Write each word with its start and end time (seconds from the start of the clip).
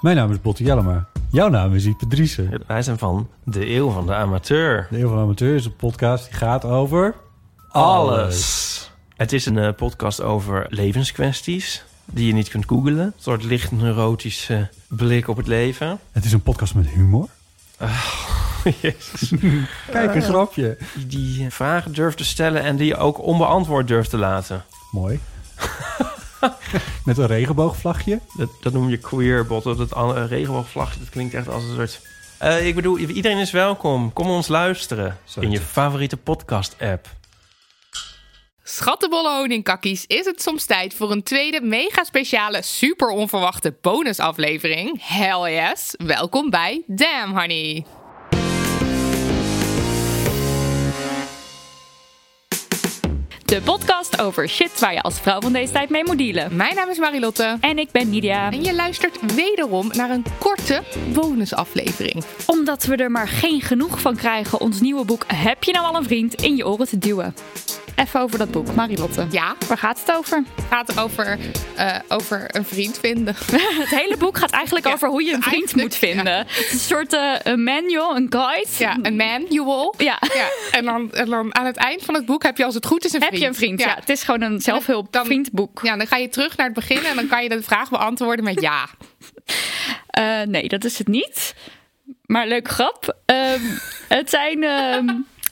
Mijn 0.00 0.16
naam 0.16 0.30
is 0.30 0.40
Botte 0.40 0.64
Jellema. 0.64 1.08
Jouw 1.30 1.48
naam 1.48 1.74
is 1.74 1.84
Ipe 1.84 2.06
Driessen. 2.06 2.62
Wij 2.66 2.82
zijn 2.82 2.98
van 2.98 3.28
de 3.44 3.70
Eeuw 3.70 3.90
van 3.90 4.06
de 4.06 4.14
Amateur. 4.14 4.86
De 4.90 4.98
Eeuw 4.98 5.08
van 5.08 5.16
de 5.16 5.22
Amateur 5.22 5.54
is 5.54 5.64
een 5.64 5.76
podcast 5.76 6.24
die 6.24 6.34
gaat 6.34 6.64
over... 6.64 7.14
Alles. 7.68 8.90
Het 9.16 9.32
is 9.32 9.46
een 9.46 9.58
eh, 9.58 9.74
podcast 9.76 10.22
over 10.22 10.66
levenskwesties 10.68 11.84
die 12.04 12.26
je 12.26 12.32
niet 12.32 12.48
kunt 12.48 12.64
googlen. 12.66 12.98
Een 12.98 13.12
soort 13.16 13.44
licht 13.44 13.72
neurotische 13.72 14.68
blik 14.88 15.28
op 15.28 15.36
het 15.36 15.46
leven. 15.46 15.98
Het 16.12 16.24
is 16.24 16.32
een 16.32 16.42
podcast 16.42 16.74
met 16.74 16.88
humor. 16.88 17.28
Jezus. 18.80 19.32
Kijk, 19.90 20.14
een 20.14 20.22
grapje. 20.22 20.78
Die, 20.94 21.06
die 21.06 21.44
eh, 21.44 21.50
vragen 21.50 21.92
durft 21.92 22.16
te 22.16 22.24
stellen 22.24 22.62
en 22.62 22.76
die 22.76 22.86
je 22.86 22.96
ook 22.96 23.22
onbeantwoord 23.22 23.88
durft 23.88 24.10
te 24.10 24.18
laten. 24.18 24.64
Mooi. 24.90 25.20
met 27.04 27.18
een 27.18 27.26
regenboogvlagje. 27.26 28.20
Dat, 28.36 28.48
dat 28.60 28.72
noem 28.72 28.88
je 28.88 28.98
queerbot. 28.98 29.64
Dat 29.64 29.78
het 29.78 29.92
regenboogvlagje, 30.28 30.98
dat 30.98 31.08
klinkt 31.08 31.34
echt 31.34 31.48
als 31.48 31.62
een 31.62 31.74
soort... 31.74 32.00
Eh, 32.38 32.66
ik 32.66 32.74
bedoel, 32.74 32.98
iedereen 32.98 33.38
is 33.38 33.50
welkom. 33.50 34.12
Kom 34.12 34.28
ons 34.30 34.48
luisteren 34.48 35.18
in 35.40 35.50
je 35.50 35.60
favoriete 35.60 36.16
podcast-app. 36.16 37.08
Schattenbolle 38.62 39.38
honingkakkies, 39.38 40.06
is 40.06 40.24
het 40.24 40.42
soms 40.42 40.64
tijd 40.64 40.94
voor 40.94 41.10
een 41.10 41.22
tweede 41.22 41.60
mega 41.60 42.04
speciale, 42.04 42.62
super 42.62 43.08
onverwachte 43.08 43.74
bonusaflevering? 43.80 45.00
Hell 45.02 45.54
yes! 45.54 45.94
Welkom 45.98 46.50
bij 46.50 46.82
Damn 46.86 47.38
Honey! 47.38 47.99
De 53.50 53.60
podcast 53.62 54.20
over 54.20 54.48
shit 54.48 54.80
waar 54.80 54.92
je 54.92 55.02
als 55.02 55.20
vrouw 55.20 55.40
van 55.40 55.52
deze 55.52 55.72
tijd 55.72 55.90
mee 55.90 56.04
moet 56.04 56.18
dealen. 56.18 56.56
Mijn 56.56 56.74
naam 56.74 56.88
is 56.88 56.98
Marilotte. 56.98 57.56
En 57.60 57.78
ik 57.78 57.90
ben 57.90 58.10
Nidia. 58.10 58.50
En 58.50 58.64
je 58.64 58.74
luistert 58.74 59.34
wederom 59.34 59.90
naar 59.92 60.10
een 60.10 60.24
korte 60.38 60.82
bonusaflevering. 61.12 62.24
Omdat 62.46 62.84
we 62.84 62.96
er 62.96 63.10
maar 63.10 63.28
geen 63.28 63.60
genoeg 63.60 64.00
van 64.00 64.16
krijgen 64.16 64.60
ons 64.60 64.80
nieuwe 64.80 65.04
boek 65.04 65.24
Heb 65.26 65.64
je 65.64 65.72
nou 65.72 65.86
al 65.86 65.96
een 65.96 66.04
vriend 66.04 66.34
in 66.34 66.56
je 66.56 66.66
oren 66.66 66.88
te 66.88 66.98
duwen. 66.98 67.34
Even 68.00 68.20
over 68.20 68.38
dat 68.38 68.50
boek, 68.50 68.74
Marilotte. 68.74 69.26
Ja, 69.30 69.54
Waar 69.68 69.78
gaat 69.78 70.00
het 70.06 70.16
over? 70.16 70.36
het 70.36 70.64
gaat 70.70 70.98
over, 70.98 71.38
eh, 71.76 71.96
over 72.08 72.44
een 72.56 72.64
vriend 72.64 72.98
vinden. 72.98 73.34
Het 73.80 73.88
hele 73.88 74.16
boek 74.16 74.38
gaat 74.38 74.50
eigenlijk 74.50 74.86
Ja, 74.86 74.92
over 74.92 75.08
hoe 75.08 75.22
je 75.24 75.32
een 75.32 75.42
vriend 75.42 75.76
moet 75.76 75.94
vinden. 75.94 76.36
Het 76.36 76.48
is 76.66 76.72
een 76.72 76.78
soort 76.78 77.12
eh, 77.12 77.34
een 77.42 77.62
manual, 77.64 78.16
een 78.16 78.26
guide. 78.30 78.68
Ja, 78.78 78.98
een 79.02 79.16
manual. 79.16 79.94
Ja. 79.98 80.18
Ja, 80.34 80.48
en 80.70 80.84
dan, 80.84 81.12
en 81.12 81.28
dan 81.30 81.54
aan 81.54 81.66
het 81.66 81.76
eind 81.76 82.02
van 82.04 82.14
het 82.14 82.26
boek 82.26 82.42
heb 82.42 82.56
je 82.56 82.64
als 82.64 82.74
het 82.74 82.86
goed 82.86 83.04
is 83.04 83.12
een 83.12 83.20
Heb 83.20 83.28
vriend. 83.28 83.42
je 83.42 83.48
een 83.48 83.54
vriend? 83.54 83.80
Ja. 83.80 83.94
het 83.94 84.08
is 84.08 84.22
gewoon 84.22 84.40
een 84.42 84.60
zelfhulp 84.60 85.12
Dan- 85.12 85.24
vriendboek. 85.24 85.80
Ja, 85.82 85.96
dan 85.96 86.06
ga 86.06 86.16
je 86.16 86.28
terug 86.28 86.56
naar 86.56 86.66
het 86.66 86.74
begin 86.74 87.04
en 87.04 87.16
dan 87.16 87.26
kan 87.28 87.42
je 87.42 87.48
de 87.48 87.62
vraag 87.62 87.90
beantwoorden 87.90 88.44
met 88.44 88.60
ja. 88.60 88.86
Eh, 90.10 90.40
nee, 90.42 90.68
dat 90.68 90.84
is 90.84 90.98
het 90.98 91.08
niet. 91.08 91.54
Maar 92.26 92.46
leuke 92.46 92.70
grap. 92.70 93.16
Ehm, 93.26 93.60
het 94.08 94.30
zijn 94.30 94.62
ehm 94.64 95.08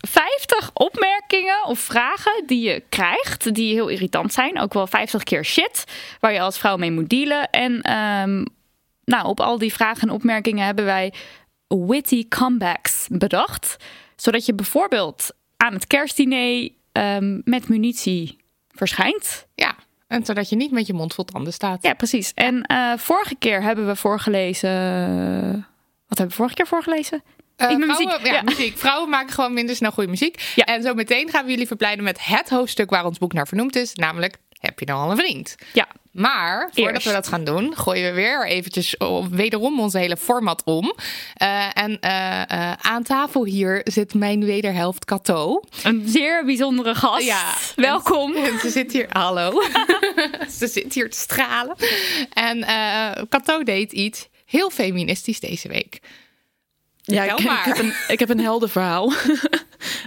50 0.09 0.71
opmerkingen 0.75 1.65
of 1.65 1.79
vragen 1.79 2.43
die 2.47 2.69
je 2.69 2.83
krijgt, 2.89 3.55
die 3.55 3.73
heel 3.75 3.89
irritant 3.89 4.33
zijn. 4.33 4.59
Ook 4.61 4.73
wel 4.73 4.87
50 4.87 5.23
keer 5.23 5.45
shit, 5.45 5.85
waar 6.21 6.33
je 6.33 6.41
als 6.41 6.59
vrouw 6.59 6.77
mee 6.77 6.91
moet 6.91 7.09
dealen. 7.09 7.51
En 7.51 7.81
ehm, 7.81 8.45
nou, 9.05 9.27
op 9.27 9.41
al 9.41 9.59
die 9.59 9.73
vragen 9.73 10.09
en 10.09 10.15
opmerkingen 10.15 10.65
hebben 10.65 10.85
wij 10.85 11.13
witty 11.69 12.29
comebacks 12.29 13.07
bedacht. 13.11 13.77
Zodat 14.17 14.47
je 14.47 14.55
bijvoorbeeld 14.55 15.31
aan 15.57 15.73
het 15.73 15.87
kerstdiner 15.87 16.71
ehm, 16.93 17.41
met 17.45 17.69
munitie 17.69 18.37
verschijnt. 18.69 19.47
Ja, 19.55 19.75
en 20.07 20.25
zodat 20.25 20.49
je 20.49 20.57
niet 20.57 20.71
met 20.71 20.87
je 20.87 20.95
mond 20.95 21.15
vol 21.15 21.25
tanden 21.25 21.53
staat. 21.53 21.83
Ja, 21.83 21.95
precies. 21.95 22.33
En 22.35 22.63
eh, 22.63 22.93
vorige 22.97 23.35
keer 23.35 23.63
hebben 23.63 23.87
we 23.87 23.97
voorgelezen. 23.97 24.71
Wat 26.07 26.19
hebben 26.19 26.29
we 26.29 26.43
vorige 26.43 26.55
keer 26.55 26.67
voorgelezen? 26.67 27.23
Eh, 27.59 27.67
vrouwen, 27.67 27.87
muziek, 27.87 28.27
ja, 28.27 28.33
ja. 28.33 28.43
muziek. 28.43 28.79
Vrouwen 28.79 29.09
maken 29.09 29.35
gewoon 29.35 29.53
minder 29.53 29.77
snel 29.77 29.91
goede 29.91 30.11
muziek. 30.11 30.53
Ja. 30.55 30.65
En 30.65 30.83
zo 30.83 30.95
meteen 30.95 31.31
gaan 31.31 31.45
we 31.45 31.51
jullie 31.51 31.67
verblijden 31.67 32.05
met 32.05 32.19
het 32.25 32.49
hoofdstuk 32.49 32.91
waar 32.91 33.05
ons 33.05 33.19
boek 33.19 33.33
naar 33.33 33.47
vernoemd 33.47 33.77
is. 33.77 33.95
Namelijk, 33.95 34.37
heb 34.61 34.79
je 34.79 34.85
nou 34.87 35.01
al 35.01 35.11
een 35.11 35.17
vriend? 35.17 35.55
Ja, 35.73 35.87
Maar 36.13 36.71
voordat 36.73 36.93
Eerst. 36.95 37.07
we 37.07 37.13
dat 37.13 37.29
gaan 37.29 37.45
doen, 37.45 37.77
gooien 37.77 38.09
we 38.09 38.21
weer 38.21 38.47
eventjes 38.47 38.97
wederom 39.31 39.81
onze 39.81 39.99
hele 39.99 40.17
format 40.17 40.63
om. 40.65 40.95
Eh, 41.35 41.67
en 41.75 42.01
eh, 42.01 42.73
aan 42.73 43.03
tafel 43.03 43.45
hier 43.45 43.81
zit 43.85 44.15
mijn 44.15 44.45
wederhelft 44.45 45.05
Cato. 45.05 45.61
een 45.83 46.03
zeer 46.07 46.45
bijzondere 46.45 46.95
gast. 46.95 47.25
Ja. 47.25 47.55
Welkom. 47.77 48.37
En 48.37 48.59
ze 48.59 48.71
zit 48.71 48.93
hier, 48.93 49.07
hallo. 49.09 49.63
ze 50.59 50.67
zit 50.67 50.95
hier 50.95 51.11
te 51.11 51.19
stralen. 51.19 51.77
En 52.33 52.65
Cato 53.29 53.63
deed 53.63 53.93
iets 53.93 54.29
heel 54.45 54.71
feministisch 54.71 55.41
deze 55.41 55.69
week. 55.69 56.01
Ja, 57.15 57.25
ik, 57.25 57.65
heb 57.65 57.79
een, 57.79 57.93
ik 58.09 58.19
heb 58.19 58.29
een 58.29 58.41
helder 58.41 58.69
verhaal. 58.69 59.13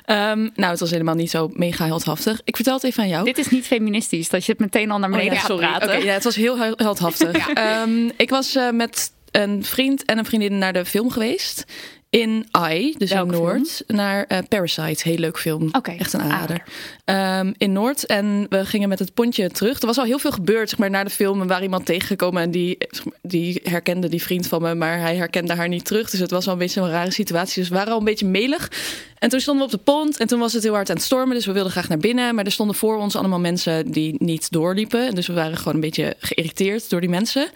Ehm, 0.06 0.40
nou, 0.56 0.72
het 0.72 0.80
was 0.80 0.92
helemaal 0.92 1.16
niet 1.16 1.30
zo 1.30 1.50
mega 1.54 1.86
heldhaftig. 1.86 2.42
Ik 2.44 2.56
vertel 2.56 2.74
het 2.74 2.84
even 2.84 3.04
aan 3.04 3.10
jou. 3.10 3.26
Dit 3.26 3.38
is 3.38 3.50
niet 3.50 3.66
feministisch, 3.68 4.30
dat 4.30 4.46
je 4.46 4.52
het 4.52 4.62
meteen 4.62 4.92
al 4.92 5.00
naar 5.00 5.10
beneden 5.10 5.34
Oh, 5.52 5.62
ja, 5.62 5.78
praten. 5.78 6.04
Ja, 6.04 6.14
het 6.14 6.24
was 6.24 6.36
heel 6.36 6.58
hel- 6.58 6.74
heldhaftig. 6.76 7.48
Ehm, 7.54 8.10
ik 8.18 8.30
was 8.30 8.56
eh, 8.56 8.70
met 8.70 9.12
een 9.32 9.64
vriend 9.64 10.06
en 10.06 10.18
een 10.18 10.26
vriendin 10.26 10.58
naar 10.58 10.74
de 10.74 10.86
film 10.86 11.12
geweest. 11.12 11.64
In 12.12 12.48
AI, 12.52 12.96
dus 12.98 13.12
Welke 13.12 13.34
in 13.34 13.42
Noord. 13.42 13.84
Naar 13.88 14.26
eh, 14.26 14.38
Parasite. 14.50 15.10
Heel 15.10 15.18
leuk 15.18 15.40
film. 15.40 15.72
Echt 15.72 16.14
een 16.14 16.22
aanrader. 16.22 16.64
Ehm, 17.06 17.54
in 17.58 17.72
Noord. 17.72 18.06
En 18.06 18.46
we 18.50 18.66
gingen 18.66 18.90
met 18.90 19.00
het 19.00 19.14
pontje 19.14 19.50
terug. 19.50 19.80
Er 19.80 19.88
was 19.88 19.98
al 19.98 20.04
heel 20.04 20.20
veel 20.20 20.32
gebeurd 20.32 20.70
zeg 20.70 20.80
maar, 20.80 20.90
na 20.90 21.04
de 21.04 21.10
film. 21.10 21.42
En 21.42 21.48
waar 21.48 21.64
iemand 21.64 21.86
tegengekomen. 21.86 22.42
En 22.42 22.52
die, 22.52 22.78
maar, 23.04 23.14
die 23.22 23.60
herkende 23.64 24.10
die 24.10 24.22
vriend 24.22 24.48
van 24.48 24.62
me. 24.62 24.76
Maar 24.76 25.00
hij 25.00 25.16
herkende 25.16 25.54
haar 25.54 25.68
niet 25.68 25.86
terug. 25.86 26.10
Dus 26.10 26.20
het 26.20 26.32
was 26.32 26.46
wel 26.46 26.54
een 26.54 26.60
beetje 26.60 26.82
een 26.82 26.90
rare 26.90 27.12
situatie. 27.12 27.60
Dus 27.62 27.70
we 27.70 27.76
waren 27.76 27.92
al 27.92 28.00
een 28.00 28.06
beetje 28.06 28.28
melig. 28.28 28.72
En 29.18 29.30
toen 29.30 29.40
stonden 29.40 29.68
we 29.68 29.74
op 29.74 29.86
de 29.86 29.92
pont. 29.92 30.18
En 30.18 30.28
toen 30.28 30.40
was 30.40 30.54
het 30.54 30.64
heel 30.64 30.74
hard 30.74 30.90
aan 30.90 30.96
het 30.96 31.06
stormen. 31.06 31.36
Dus 31.36 31.46
we 31.46 31.52
wilden 31.52 31.72
graag 31.72 31.90
naar 31.90 31.98
binnen. 31.98 32.36
Maar 32.36 32.46
er 32.46 32.52
stonden 32.52 32.76
voor 32.76 32.98
ons 32.98 33.16
allemaal 33.16 33.40
mensen 33.40 33.92
die 33.92 34.16
niet 34.18 34.52
doorliepen. 34.52 35.16
Dus 35.16 35.28
we 35.28 35.34
waren 35.34 35.58
gewoon 35.58 35.74
een 35.74 35.80
beetje 35.80 36.16
geïrriteerd 36.20 36.90
door 36.90 37.02
die 37.02 37.10
mensen. 37.10 37.50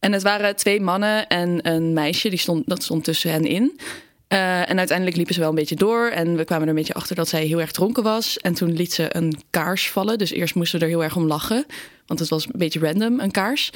En 0.00 0.12
het 0.12 0.22
waren 0.22 0.56
twee 0.56 0.80
mannen 0.80 1.26
en 1.26 1.68
een 1.68 1.92
meisje. 1.92 2.28
Die 2.28 2.38
stond, 2.38 2.68
dat 2.68 2.82
stond 2.82 3.04
tussen 3.04 3.30
hen 3.30 3.44
in. 3.44 3.80
Eh, 4.28 4.70
en 4.70 4.78
uiteindelijk 4.78 5.16
liepen 5.16 5.34
ze 5.34 5.40
wel 5.40 5.48
een 5.48 5.54
beetje 5.54 5.74
door. 5.74 6.06
En 6.06 6.36
we 6.36 6.44
kwamen 6.44 6.64
er 6.64 6.70
een 6.70 6.78
beetje 6.78 6.94
achter 6.94 7.16
dat 7.16 7.28
zij 7.28 7.44
heel 7.44 7.60
erg 7.60 7.72
dronken 7.72 8.02
was. 8.02 8.38
En 8.38 8.54
toen 8.54 8.72
liet 8.72 8.92
ze 8.92 9.16
een 9.16 9.40
kaars 9.50 9.90
vallen. 9.90 10.18
Dus 10.18 10.30
eerst 10.30 10.54
moesten 10.54 10.78
we 10.78 10.84
er 10.84 10.90
heel 10.90 11.02
erg 11.02 11.16
om 11.16 11.26
lachen. 11.26 11.64
Want 12.06 12.20
het 12.20 12.28
was 12.28 12.44
een 12.44 12.58
beetje 12.58 12.80
random, 12.80 13.20
een 13.20 13.30
kaars. 13.30 13.70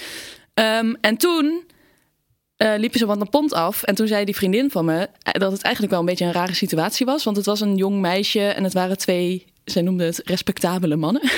Ehm, 0.54 0.94
en 1.00 1.16
toen 1.16 1.64
eh, 2.56 2.74
liepen 2.76 2.98
ze 2.98 3.06
van 3.06 3.18
de 3.18 3.26
pont 3.26 3.52
af. 3.52 3.82
En 3.82 3.94
toen 3.94 4.06
zei 4.06 4.24
die 4.24 4.36
vriendin 4.36 4.70
van 4.70 4.84
me 4.84 5.08
eh, 5.22 5.40
dat 5.40 5.52
het 5.52 5.62
eigenlijk 5.62 5.92
wel 5.92 6.00
een 6.00 6.08
beetje 6.08 6.24
een 6.24 6.32
rare 6.32 6.54
situatie 6.54 7.06
was. 7.06 7.24
Want 7.24 7.36
het 7.36 7.46
was 7.46 7.60
een 7.60 7.76
jong 7.76 8.00
meisje 8.00 8.46
en 8.46 8.64
het 8.64 8.72
waren 8.72 8.98
twee, 8.98 9.46
zij 9.64 9.82
noemde 9.82 10.04
het 10.04 10.20
respectabele 10.24 10.96
mannen. 10.96 11.22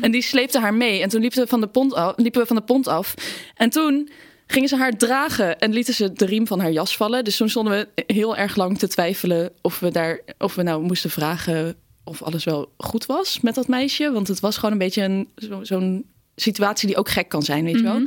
en 0.00 0.10
die 0.10 0.22
sleepten 0.22 0.60
haar 0.60 0.74
mee. 0.74 1.02
En 1.02 1.08
toen 1.08 1.20
liepen 1.20 1.38
we 1.42 1.46
van 1.46 1.60
de 1.60 1.66
pont 1.66 1.94
af. 1.94 2.12
Liepen 2.16 2.40
we 2.40 2.46
van 2.46 2.56
de 2.56 2.62
pont 2.62 2.86
af. 2.86 3.14
En 3.54 3.70
toen 3.70 4.08
gingen 4.46 4.68
ze 4.68 4.76
haar 4.76 4.96
dragen 4.96 5.58
en 5.58 5.72
lieten 5.72 5.94
ze 5.94 6.12
de 6.12 6.24
riem 6.24 6.46
van 6.46 6.60
haar 6.60 6.72
jas 6.72 6.96
vallen. 6.96 7.24
Dus 7.24 7.36
toen 7.36 7.48
stonden 7.48 7.72
we 7.96 8.02
heel 8.14 8.36
erg 8.36 8.56
lang 8.56 8.78
te 8.78 8.88
twijfelen 8.88 9.50
of 9.62 9.78
we, 9.80 9.90
daar, 9.90 10.20
of 10.38 10.54
we 10.54 10.62
nou 10.62 10.82
moesten 10.82 11.10
vragen 11.10 11.76
of 12.04 12.22
alles 12.22 12.44
wel 12.44 12.72
goed 12.76 13.06
was 13.06 13.40
met 13.40 13.54
dat 13.54 13.68
meisje. 13.68 14.12
Want 14.12 14.28
het 14.28 14.40
was 14.40 14.54
gewoon 14.56 14.72
een 14.72 14.78
beetje 14.78 15.26
zo- 15.36 15.64
zo'n 15.64 16.04
situatie 16.36 16.86
die 16.88 16.96
ook 16.96 17.08
gek 17.08 17.28
kan 17.28 17.42
zijn, 17.42 17.64
weet 17.64 17.76
je 17.76 17.82
wel. 17.82 18.00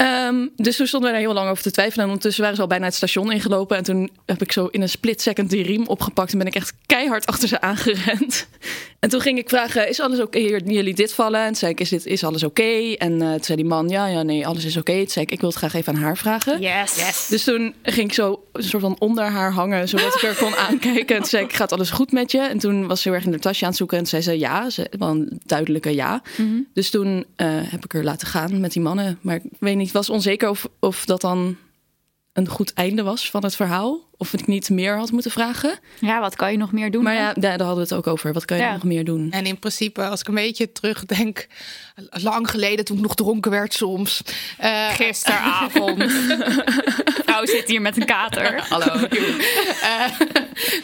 Ehm, 0.00 0.46
dus 0.56 0.76
toen 0.76 0.86
stonden 0.86 1.10
we 1.10 1.16
daar 1.16 1.26
heel 1.26 1.34
lang 1.34 1.50
over 1.50 1.62
te 1.62 1.70
twijfelen. 1.70 2.04
En 2.04 2.10
ondertussen 2.10 2.40
waren 2.40 2.56
ze 2.56 2.62
al 2.62 2.68
bijna 2.68 2.84
het 2.84 2.94
station 2.94 3.32
ingelopen. 3.32 3.76
En 3.76 3.82
toen 3.82 4.10
heb 4.26 4.42
ik 4.42 4.52
zo 4.52 4.66
in 4.66 4.82
een 4.82 4.88
split 4.88 5.22
second 5.22 5.50
die 5.50 5.62
riem 5.62 5.86
opgepakt. 5.86 6.32
En 6.32 6.38
ben 6.38 6.46
ik 6.46 6.54
echt 6.54 6.72
keihard 6.86 7.26
achter 7.26 7.48
ze 7.48 7.60
aangerend. 7.60 8.48
En 9.00 9.08
toen 9.08 9.20
ging 9.20 9.38
ik 9.38 9.48
vragen, 9.48 9.88
is 9.88 10.00
alles 10.00 10.20
oké? 10.20 10.38
Hier 10.38 10.62
jullie 10.62 10.94
dit 10.94 11.12
vallen? 11.12 11.40
En 11.40 11.46
toen 11.46 11.56
zei 11.56 11.72
ik, 11.72 11.80
is, 11.80 11.88
dit, 11.88 12.06
is 12.06 12.24
alles 12.24 12.44
oké? 12.44 12.94
En 12.98 13.22
eh, 13.22 13.30
toen 13.30 13.44
zei 13.44 13.56
die 13.56 13.66
man, 13.66 13.88
ja, 13.88 14.06
ja, 14.06 14.22
nee, 14.22 14.46
alles 14.46 14.64
is 14.64 14.76
oké. 14.76 14.96
Toen 14.96 15.08
zei 15.08 15.24
ik, 15.24 15.32
ik 15.32 15.40
wil 15.40 15.48
het 15.48 15.58
graag 15.58 15.74
even 15.74 15.94
aan 15.94 16.00
haar 16.00 16.16
vragen. 16.16 16.60
Yes. 16.60 17.26
Dus 17.28 17.44
toen 17.44 17.74
ging 17.82 18.08
ik 18.08 18.14
zo 18.14 18.44
een 18.52 18.62
soort 18.62 18.82
van 18.82 18.96
onder 18.98 19.24
haar 19.24 19.52
hangen, 19.52 19.88
zodat 19.88 20.14
ik 20.14 20.22
er 20.22 20.36
kon 20.36 20.54
aankijken. 20.68 21.16
En 21.16 21.22
toen 21.22 21.30
zei 21.30 21.44
ik, 21.44 21.52
gaat 21.52 21.72
alles 21.72 21.90
goed 21.90 22.12
met 22.12 22.32
je? 22.32 22.40
En 22.40 22.58
toen 22.58 22.86
was 22.86 23.02
ze 23.02 23.08
heel 23.08 23.16
erg 23.16 23.26
in 23.26 23.32
haar 23.32 23.40
tasje 23.40 23.62
aan 23.62 23.68
het 23.68 23.78
zoeken. 23.78 23.98
En 23.98 24.04
toen 24.04 24.22
zei 24.22 24.22
ze, 24.22 24.44
ja, 24.44 24.70
ze, 24.70 24.86
wel 24.98 25.08
een 25.08 25.40
duidelijke 25.44 25.94
ja. 25.94 26.22
Dus 26.74 26.90
toen 26.90 27.24
eh, 27.36 27.48
heb 27.50 27.84
ik 27.84 27.94
er 27.94 28.04
laten 28.04 28.26
gaan 28.26 28.60
met 28.60 28.72
die 28.72 28.82
mannen. 28.82 29.18
Maar 29.20 29.34
ik 29.34 29.42
weet 29.58 29.76
niet, 29.76 29.89
was 29.92 30.10
onzeker 30.10 30.48
of, 30.48 30.68
of 30.78 31.04
dat 31.04 31.20
dan 31.20 31.56
een 32.32 32.48
goed 32.48 32.72
einde 32.72 33.02
was 33.02 33.30
van 33.30 33.42
het 33.44 33.56
verhaal. 33.56 34.08
Of 34.16 34.32
ik 34.32 34.46
niet 34.46 34.70
meer 34.70 34.96
had 34.96 35.10
moeten 35.12 35.30
vragen. 35.30 35.78
Ja, 36.00 36.20
wat 36.20 36.36
kan 36.36 36.50
je 36.52 36.58
nog 36.58 36.72
meer 36.72 36.90
doen? 36.90 37.02
Maar 37.02 37.14
ja, 37.14 37.32
daar, 37.32 37.58
daar 37.58 37.66
hadden 37.66 37.74
we 37.76 37.80
het 37.80 37.92
ook 37.94 38.06
over. 38.06 38.32
Wat 38.32 38.44
kan 38.44 38.56
je 38.56 38.62
Ja. 38.62 38.72
nog 38.72 38.82
meer 38.84 39.04
doen? 39.04 39.30
En 39.30 39.46
in 39.46 39.58
principe, 39.58 40.04
als 40.08 40.20
ik 40.20 40.28
een 40.28 40.34
beetje 40.34 40.72
terugdenk, 40.72 41.46
lang 42.10 42.50
geleden 42.50 42.84
toen 42.84 42.96
ik 42.96 43.02
nog 43.02 43.14
dronken 43.14 43.50
werd 43.50 43.74
soms. 43.74 44.22
eh, 44.58 44.88
Gisteravond. 44.88 46.02
Vrouw 47.26 47.46
zit 47.46 47.68
hier 47.68 47.80
met 47.80 47.96
een 47.96 48.04
kater. 48.06 48.62
Hallo. 48.68 48.86
Eh, 48.94 50.04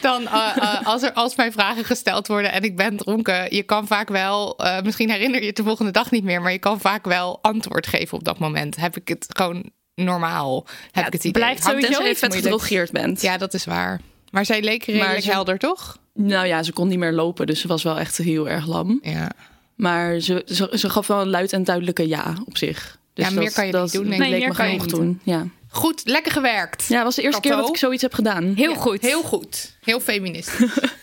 dan, 0.01 0.29
eh, 0.29 0.87
als, 0.87 1.03
er, 1.03 1.13
als 1.13 1.37
mij 1.37 1.53
vragen 1.53 1.85
gesteld 1.85 2.27
worden 2.27 2.53
en 2.53 2.63
ik 2.63 2.77
ben 2.77 2.97
dronken, 2.97 3.55
je 3.55 3.63
kan 3.63 3.87
vaak 3.87 4.09
wel, 4.09 4.59
eh, 4.59 4.83
misschien 4.83 5.11
herinner 5.11 5.41
je 5.41 5.47
het 5.47 5.57
de 5.57 5.63
volgende 5.63 5.91
dag 5.91 6.11
niet 6.11 6.25
meer, 6.25 6.43
maar 6.43 6.53
je 6.53 6.59
kan 6.59 6.81
vaak 6.81 7.05
wel 7.05 7.39
antwoord 7.43 7.87
geven 7.87 8.19
op 8.19 8.25
dat 8.25 8.39
moment. 8.39 8.77
Heb 8.77 8.97
ik 8.97 9.09
het 9.09 9.27
gewoon 9.29 9.71
normaal? 10.05 10.67
Heb 10.93 11.07
ik 11.07 11.13
het 11.13 11.25
idee? 11.25 11.33
blijft 11.43 11.63
Hangt- 11.65 11.81
sowieso 11.83 12.01
moeilijk. 12.01 12.35
gedrogeerd 12.35 12.91
bent. 12.93 13.23
Ja, 13.23 13.37
dat 13.39 13.55
is 13.55 13.65
waar. 13.65 14.01
Maar 14.31 14.45
zij 14.45 14.63
leek 14.63 14.85
redelijk 14.85 15.11
Maar 15.13 15.21
ze- 15.21 15.31
helder, 15.31 15.59
toch? 15.59 15.99
Nou 16.15 16.47
ja, 16.47 16.63
ze 16.63 16.73
kon 16.73 16.89
niet 16.89 16.99
meer 16.99 17.13
lopen, 17.13 17.47
dus 17.47 17.61
ze 17.61 17.69
was 17.69 17.83
wel 17.83 17.99
echt 17.99 18.17
heel 18.17 18.49
erg 18.49 18.67
lam. 18.67 18.99
Ja. 19.03 19.31
Maar 19.75 20.21
ze, 20.21 20.43
ze, 20.47 20.71
ze 20.75 20.91
gaf 20.91 21.07
wel 21.07 21.21
een 21.21 21.29
luid 21.31 21.53
en 21.53 21.65
duidelijke 21.65 22.09
ja 22.09 22.35
op 22.47 22.57
zich. 22.57 22.99
Dus 23.15 23.25
Ja, 23.29 23.31
meer 23.31 23.45
dat- 23.45 23.53
kan 23.53 23.67
je 23.67 23.73
dat 23.73 23.83
niet 23.83 23.93
doen, 23.93 24.09
Nee, 24.09 24.19
leek 24.19 24.39
meer 24.39 24.49
me 24.49 24.55
kan 24.55 24.71
je 24.73 24.79
niet 24.79 24.89
toen. 24.89 25.21
Ja. 25.23 25.47
Goed, 25.69 26.01
lekker 26.05 26.33
gewerkt. 26.33 26.85
ja, 26.89 27.03
was 27.05 27.15
de 27.15 27.23
eerste 27.23 27.41
keer 27.41 27.57
dat 27.57 27.69
ik 27.69 27.77
zoiets 27.77 28.03
heb 28.03 28.15
gedaan. 28.15 28.45
Heel 28.57 28.71
Ja, 28.73 28.77
goed. 28.77 29.01
Heel 29.01 29.23
goed. 29.23 29.77
Heel 29.85 30.01
feministisch. 30.01 30.73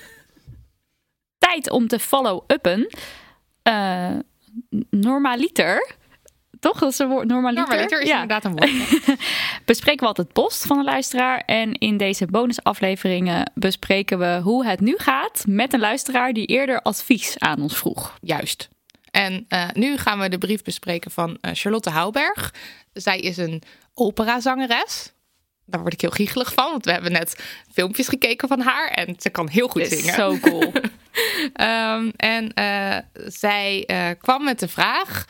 Tijd 1.38 1.70
om 1.70 1.88
te 1.88 2.00
follow-uppen. 2.00 2.88
Eh 3.64 4.10
normaliter. 4.90 5.92
Toch? 6.64 6.80
Dat 6.80 6.92
is 6.92 7.00
een 7.00 7.08
woord. 7.08 7.28
Normaliter. 7.28 7.68
Normaliter 7.68 8.02
is 8.02 8.08
ja. 8.08 8.22
inderdaad 8.22 8.46
een 8.46 8.56
woord. 8.56 9.18
bespreken 9.66 10.00
we 10.00 10.06
altijd 10.06 10.34
post 10.34 10.66
van 10.66 10.78
de 10.78 10.84
luisteraar. 10.84 11.44
En 11.46 11.74
in 11.74 11.98
deze 11.98 12.26
bonusafleveringen 12.26 13.52
bespreken 13.56 14.20
we 14.20 14.40
hoe 14.44 14.66
het 14.66 14.80
nu 14.80 14.96
gaat 14.98 15.44
met 15.48 15.74
een 15.74 15.80
luisteraar 15.80 16.34
die 16.34 16.46
eerder 16.46 16.82
advies 16.82 17.40
aan 17.40 17.62
ons 17.62 17.78
vroeg. 17.78 18.18
Juist. 18.22 18.70
En 19.12 19.46
eh, 19.48 19.70
nu 19.74 19.98
gaan 19.98 20.20
we 20.20 20.30
de 20.30 20.38
brief 20.38 20.62
bespreken 20.62 21.12
van 21.12 21.38
eh, 21.42 21.52
Charlotte 21.54 21.90
Houberg. 21.90 22.54
Zij 22.94 23.20
is 23.20 23.38
een 23.38 23.62
operazangeres. 23.94 25.14
Daar 25.66 25.82
word 25.82 25.94
ik 25.94 26.02
heel 26.02 26.10
giechelig 26.10 26.54
van, 26.54 26.72
want 26.72 26.86
we 26.86 26.92
hebben 26.92 27.12
net 27.12 27.44
filmpjes 27.72 28.08
gekeken 28.08 28.48
van 28.48 28.60
haar 28.60 28.88
en 28.88 29.16
ze 29.20 29.30
kan 29.30 29.50
heel 29.50 29.68
goed 29.68 29.88
zingen. 29.88 30.14
zo 30.14 30.38
cool. 30.38 30.72
Ehm, 31.54 32.10
en 32.16 32.54
eh, 32.54 32.98
zij 33.14 33.88
kwam 34.20 34.44
met 34.44 34.60
de 34.60 34.68
vraag. 34.68 35.26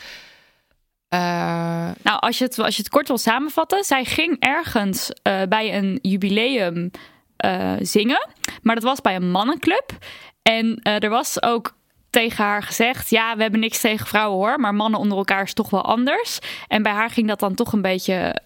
Eh, 1.14 1.90
nou, 2.04 2.20
als 2.20 2.38
je, 2.38 2.44
het, 2.44 2.60
als 2.60 2.76
je 2.76 2.82
het 2.82 2.92
kort 2.92 3.08
wil 3.08 3.18
samenvatten. 3.18 3.84
Zij 3.84 4.06
ging 4.06 4.36
ergens 4.40 5.12
eh, 5.22 5.42
bij 5.50 5.78
een 5.78 6.00
jubileum 6.02 6.92
eh, 7.38 7.74
zingen. 7.80 8.28
Maar 8.62 8.76
dat 8.76 8.84
was 8.84 9.02
bij 9.02 9.16
een 9.16 9.32
mannenclub. 9.32 9.98
En 10.42 10.80
er 10.82 11.10
was 11.10 11.42
ook 11.42 11.76
tegen 12.10 12.44
haar 12.44 12.64
gezegd: 12.64 13.10
Ja, 13.10 13.36
we 13.36 13.42
hebben 13.42 13.60
niks 13.60 13.82
tegen 13.82 14.08
vrouwen 14.08 14.38
hoor. 14.38 14.60
Maar 14.60 14.76
mannen 14.76 15.00
onder 15.00 15.18
elkaar 15.18 15.44
is 15.44 15.54
toch 15.54 15.70
wel 15.70 15.84
anders. 15.84 16.40
En 16.68 16.84
bij 16.84 16.92
haar 16.92 17.10
ging 17.10 17.28
dat 17.28 17.40
dan 17.40 17.56
toch 17.56 17.74
een 17.74 17.82
beetje. 17.82 18.42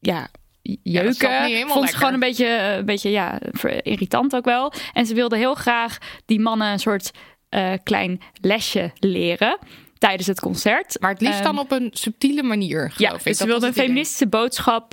Ja, 0.00 0.28
jeuken. 0.62 1.12
Vond 1.12 1.72
ze 1.72 1.80
lekker. 1.80 1.98
gewoon 1.98 2.12
een 2.12 2.20
beetje, 2.20 2.46
een 2.58 2.84
beetje 2.84 3.10
ja, 3.10 3.38
irritant 3.82 4.36
ook 4.36 4.44
wel. 4.44 4.72
En 4.92 5.06
ze 5.06 5.14
wilde 5.14 5.36
heel 5.36 5.54
graag 5.54 5.98
die 6.26 6.40
mannen 6.40 6.72
een 6.72 6.78
soort 6.78 7.10
klein 7.82 8.20
lesje 8.40 8.92
leren 8.98 9.58
tijdens 10.00 10.26
het 10.26 10.40
concert. 10.40 10.96
maar 11.00 11.10
het 11.10 11.20
liefst 11.20 11.34
Ehm, 11.40 11.44
dan 11.44 11.58
op 11.58 11.70
een 11.70 11.90
subtiele 11.92 12.42
manier, 12.42 12.92
ja, 12.96 13.06
geloof 13.06 13.20
ik. 13.20 13.24
dus 13.24 13.36
ze 13.36 13.46
wilde 13.46 13.66
een 13.66 13.72
idee. 13.72 13.84
feministische 13.84 14.26
boodschap 14.26 14.92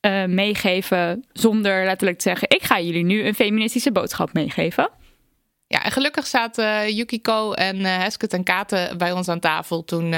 eh, 0.00 0.24
meegeven 0.24 1.24
zonder 1.32 1.84
letterlijk 1.84 2.18
te 2.18 2.28
zeggen: 2.28 2.48
ik 2.50 2.62
ga 2.62 2.80
jullie 2.80 3.04
nu 3.04 3.24
een 3.24 3.34
feministische 3.34 3.92
boodschap 3.92 4.32
meegeven. 4.32 4.90
Ja, 5.66 5.82
en 5.84 5.92
gelukkig 5.92 6.26
zaten 6.26 6.94
Yukiko 6.94 7.52
en 7.52 7.84
eh 7.84 7.98
Hesket 7.98 8.32
en 8.32 8.42
Kate 8.44 8.94
bij 8.98 9.12
ons 9.12 9.28
aan 9.28 9.40
tafel 9.40 9.84
toen, 9.84 10.14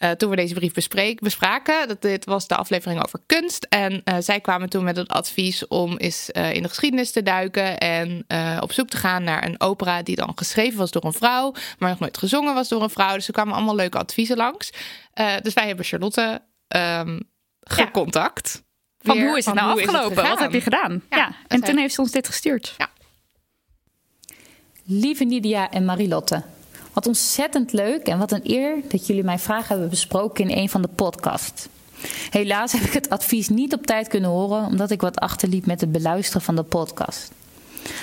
eh, 0.00 0.10
toen 0.10 0.30
we 0.30 0.36
deze 0.36 0.54
brief 0.54 0.72
bespreek, 0.72 1.20
bespraken. 1.20 1.88
Dat, 1.88 2.02
dit 2.02 2.24
was 2.24 2.46
de 2.46 2.56
aflevering 2.56 3.04
over 3.04 3.18
kunst. 3.26 3.66
En 3.68 4.00
eh, 4.04 4.16
zij 4.20 4.40
kwamen 4.40 4.68
toen 4.68 4.84
met 4.84 4.96
het 4.96 5.08
advies 5.08 5.68
om 5.68 5.96
eens 5.96 6.30
eh, 6.30 6.52
in 6.54 6.62
de 6.62 6.68
geschiedenis 6.68 7.10
te 7.10 7.22
duiken 7.22 7.78
en 7.78 8.24
eh, 8.26 8.58
op 8.60 8.72
zoek 8.72 8.88
te 8.88 8.96
gaan 8.96 9.24
naar 9.24 9.44
een 9.44 9.60
opera 9.60 10.02
die 10.02 10.16
dan 10.16 10.32
geschreven 10.34 10.78
was 10.78 10.90
door 10.90 11.04
een 11.04 11.12
vrouw, 11.12 11.52
maar 11.78 11.90
nog 11.90 11.98
nooit 11.98 12.18
gezongen 12.18 12.54
was 12.54 12.68
door 12.68 12.82
een 12.82 12.90
vrouw. 12.90 13.14
Dus 13.14 13.26
er 13.26 13.32
kwamen 13.32 13.54
allemaal 13.54 13.74
leuke 13.74 13.98
adviezen 13.98 14.36
langs. 14.36 14.72
Eh, 15.12 15.34
dus 15.42 15.54
wij 15.54 15.66
hebben 15.66 15.84
Charlotte 15.84 16.42
ehm 16.68 17.18
gecontact. 17.60 18.62
Van 18.98 19.16
Weer 19.16 19.26
hoe 19.28 19.38
is 19.38 19.44
het 19.46 19.54
nou 19.54 19.80
het 19.80 19.88
afgelopen? 19.88 20.22
Wat 20.22 20.38
heb 20.38 20.52
je 20.52 20.60
gedaan? 20.60 21.02
Ja, 21.10 21.16
Ja, 21.16 21.32
en 21.48 21.60
toen 21.60 21.76
heeft 21.76 21.94
ze 21.94 22.00
ons 22.00 22.10
dit 22.10 22.26
gestuurd. 22.26 22.76
Lieve 24.84 25.24
Nidia 25.24 25.70
en 25.70 25.84
Marilotte, 25.84 26.42
wat 26.92 27.06
ontzettend 27.06 27.72
leuk 27.72 28.06
en 28.06 28.18
wat 28.18 28.32
een 28.32 28.50
eer 28.50 28.76
dat 28.88 29.06
jullie 29.06 29.24
mijn 29.24 29.38
vraag 29.38 29.68
hebben 29.68 29.88
besproken 29.88 30.48
in 30.48 30.58
een 30.58 30.68
van 30.68 30.82
de 30.82 30.88
podcasts. 30.88 31.68
Helaas 32.30 32.72
heb 32.72 32.82
ik 32.82 32.92
het 32.92 33.10
advies 33.10 33.48
niet 33.48 33.74
op 33.74 33.86
tijd 33.86 34.08
kunnen 34.08 34.30
horen, 34.30 34.66
omdat 34.66 34.90
ik 34.90 35.00
wat 35.00 35.18
achterliep 35.18 35.66
met 35.66 35.80
het 35.80 35.92
beluisteren 35.92 36.42
van 36.42 36.56
de 36.56 36.62
podcast. 36.62 37.30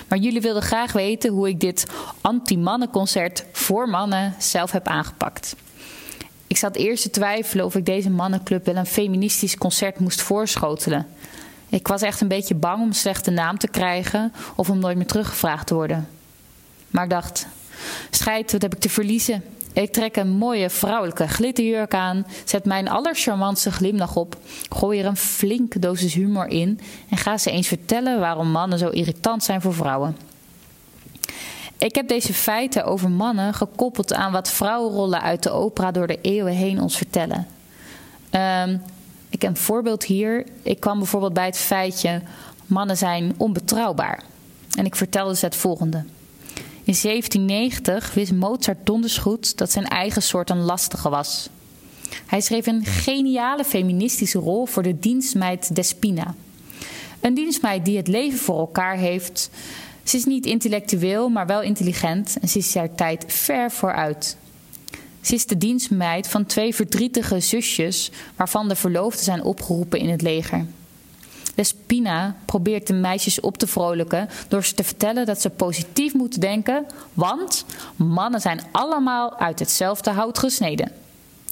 Maar 0.08 0.18
jullie 0.18 0.42
wilden 0.42 0.62
graag 0.62 0.92
weten 0.92 1.32
hoe 1.32 1.48
ik 1.48 1.60
dit 1.60 1.86
anti-mannenconcert 2.22 3.46
voor 3.52 3.90
mannen 3.90 4.36
zelf 4.38 4.72
heb 4.72 4.88
aangepakt. 4.88 5.56
Ik 6.48 6.58
zat 6.58 6.76
eerst 6.76 7.04
te 7.04 7.10
twijfelen 7.10 7.66
of 7.66 7.76
ik 7.76 7.86
deze 7.86 8.10
mannenclub 8.10 8.66
wel 8.66 8.76
een 8.76 8.86
feministisch 8.86 9.58
concert 9.58 10.00
moest 10.00 10.22
voorschotelen. 10.22 11.08
Ik 11.70 11.88
was 11.88 12.02
echt 12.02 12.22
een 12.22 12.28
beetje 12.28 12.56
bang 12.56 12.82
om 12.82 12.88
een 12.88 12.94
slechte 12.94 13.32
naam 13.32 13.58
te 13.58 13.68
krijgen 13.68 14.34
of 14.56 14.70
om 14.70 14.80
nooit 14.80 14.98
meer 14.98 15.06
teruggevraagd 15.06 15.68
te 15.68 15.74
worden. 15.74 16.08
Maar 16.88 17.04
ik 17.04 17.10
dacht, 17.10 17.48
scheid, 18.10 18.52
wat 18.52 18.62
heb 18.62 18.74
ik 18.74 18.80
te 18.80 18.90
verliezen? 18.90 19.44
Ik 19.74 19.94
trek 19.94 20.16
een 20.16 20.30
mooie 20.30 20.70
vrouwelijke 20.70 21.28
glitterjurk 21.28 21.94
aan, 21.94 22.26
zet 22.46 22.66
mijn 22.66 22.90
allercharmantste 22.90 23.72
glimlach 23.72 24.16
op, 24.16 24.38
gooi 24.70 25.00
er 25.00 25.06
een 25.06 25.18
flinke 25.18 25.80
dosis 25.80 26.14
humor 26.14 26.48
in 26.48 26.80
en 27.10 27.18
ga 27.18 27.38
ze 27.38 27.52
eens 27.52 27.68
vertellen 27.68 28.20
waarom 28.20 28.52
mannen 28.52 28.80
zo 28.80 28.90
irritant 28.90 29.44
zijn 29.44 29.62
voor 29.62 29.74
vrouwen. 29.74 30.18
Ik 31.78 31.96
heb 31.96 32.08
deze 32.08 32.34
feiten 32.34 32.86
over 32.86 33.12
mannen 33.12 33.54
gekoppeld 33.54 34.14
aan 34.14 34.32
wat 34.32 34.50
vrouwenrollen 34.50 35.22
uit 35.22 35.44
de 35.44 35.50
opera 35.50 35.92
door 35.92 36.08
de 36.08 36.22
eeuwen 36.22 36.54
heen 36.54 36.82
ons 36.82 36.98
vertellen. 36.98 37.48
Ehm, 38.30 38.78
ik 39.30 39.42
heb 39.42 39.52
een 39.52 39.58
voorbeeld 39.58 40.04
hier. 40.04 40.46
Ik 40.62 40.80
kwam 40.80 40.98
bijvoorbeeld 40.98 41.34
bij 41.34 41.46
het 41.46 41.58
feitje: 41.58 42.22
mannen 42.66 42.98
zijn 42.98 43.34
onbetrouwbaar. 43.38 44.24
En 44.78 44.86
ik 44.86 44.96
vertelde 44.96 45.36
ze 45.36 45.46
het 45.46 45.56
volgende. 45.56 46.04
In 46.88 46.96
1790 47.02 48.14
wist 48.14 48.34
Mozart 48.34 48.86
donders 48.86 49.18
goed 49.18 49.58
dat 49.58 49.72
zijn 49.72 49.86
eigen 49.86 50.22
soort 50.22 50.50
een 50.50 50.62
lastige 50.62 51.10
was. 51.10 51.50
Hij 52.26 52.42
schreef 52.42 52.66
een 52.66 52.86
geniale 52.86 53.64
feministische 53.64 54.40
rol 54.40 54.66
voor 54.66 54.84
de 54.84 55.00
dienstmeid 55.00 55.76
Despina. 55.76 56.36
Een 57.20 57.34
dienstmeid 57.34 57.86
die 57.86 57.98
het 57.98 58.08
leven 58.08 58.40
voor 58.40 58.60
elkaar 58.60 58.98
heeft. 58.98 59.50
Ze 60.04 60.18
is 60.18 60.26
niet 60.26 60.46
intellectueel, 60.46 61.30
maar 61.30 61.46
wel 61.46 61.62
intelligent 61.62 62.38
en 62.42 62.50
ze 62.50 62.58
is 62.58 62.76
haar 62.76 62.96
tijd 62.96 63.24
ver 63.28 63.72
vooruit. 63.72 64.38
Ze 65.22 65.34
is 65.34 65.46
de 65.46 65.58
dienstmeid 65.58 66.28
van 66.28 66.46
twee 66.46 66.76
verdrietige 66.76 67.40
zusjes, 67.40 68.12
waarvan 68.36 68.68
de 68.68 68.76
verloofden 68.76 69.24
zijn 69.24 69.44
opgeroepen 69.44 70.00
in 70.00 70.10
het 70.10 70.22
leger. 70.22 70.66
Despina 71.58 72.36
probeert 72.46 72.88
de 72.88 72.94
meisjes 72.94 73.40
op 73.40 73.58
te 73.58 73.68
vrolijken 73.68 74.30
door 74.48 74.66
ze 74.66 74.74
te 74.74 74.84
vertellen 74.84 75.26
dat 75.26 75.42
ze 75.42 75.50
positief 75.50 76.14
moeten 76.14 76.40
denken, 76.40 76.86
want 77.14 77.66
mannen 77.96 78.42
zijn 78.42 78.62
allemaal 78.72 79.38
uit 79.40 79.60
hetzelfde 79.60 80.12
hout 80.12 80.38
gesneden. 80.38 80.92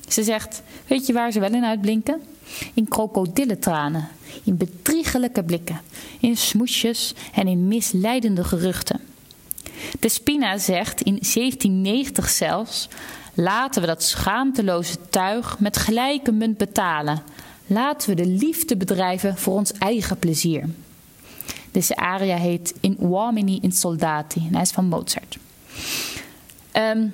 Ze 0.07 0.23
zegt: 0.23 0.61
Weet 0.87 1.05
je 1.05 1.13
waar 1.13 1.31
ze 1.31 1.39
wel 1.39 1.53
in 1.53 1.65
uitblinken? 1.65 2.21
In 2.73 2.87
krokodillentranen, 2.87 4.07
in 4.43 4.57
bedriegelijke 4.57 5.43
blikken, 5.43 5.81
in 6.19 6.37
smoesjes 6.37 7.13
en 7.33 7.47
in 7.47 7.67
misleidende 7.67 8.43
geruchten. 8.43 8.99
Despina 9.99 10.57
zegt 10.57 11.01
in 11.01 11.19
1790 11.21 12.29
zelfs: 12.29 12.87
Laten 13.33 13.81
we 13.81 13.87
dat 13.87 14.03
schaamteloze 14.03 14.97
tuig 15.09 15.59
met 15.59 15.77
gelijke 15.77 16.31
munt 16.31 16.57
betalen. 16.57 17.21
Laten 17.67 18.09
we 18.09 18.15
de 18.15 18.27
liefde 18.27 18.77
bedrijven 18.77 19.37
voor 19.37 19.53
ons 19.53 19.71
eigen 19.71 20.19
plezier. 20.19 20.69
Deze 21.71 21.95
aria 21.95 22.37
heet 22.37 22.73
In 22.79 22.97
Uomini 23.01 23.59
in 23.61 23.71
Soldati 23.71 24.45
en 24.47 24.53
hij 24.53 24.61
is 24.61 24.71
van 24.71 24.85
Mozart. 24.85 25.37
Ehm, 26.71 27.07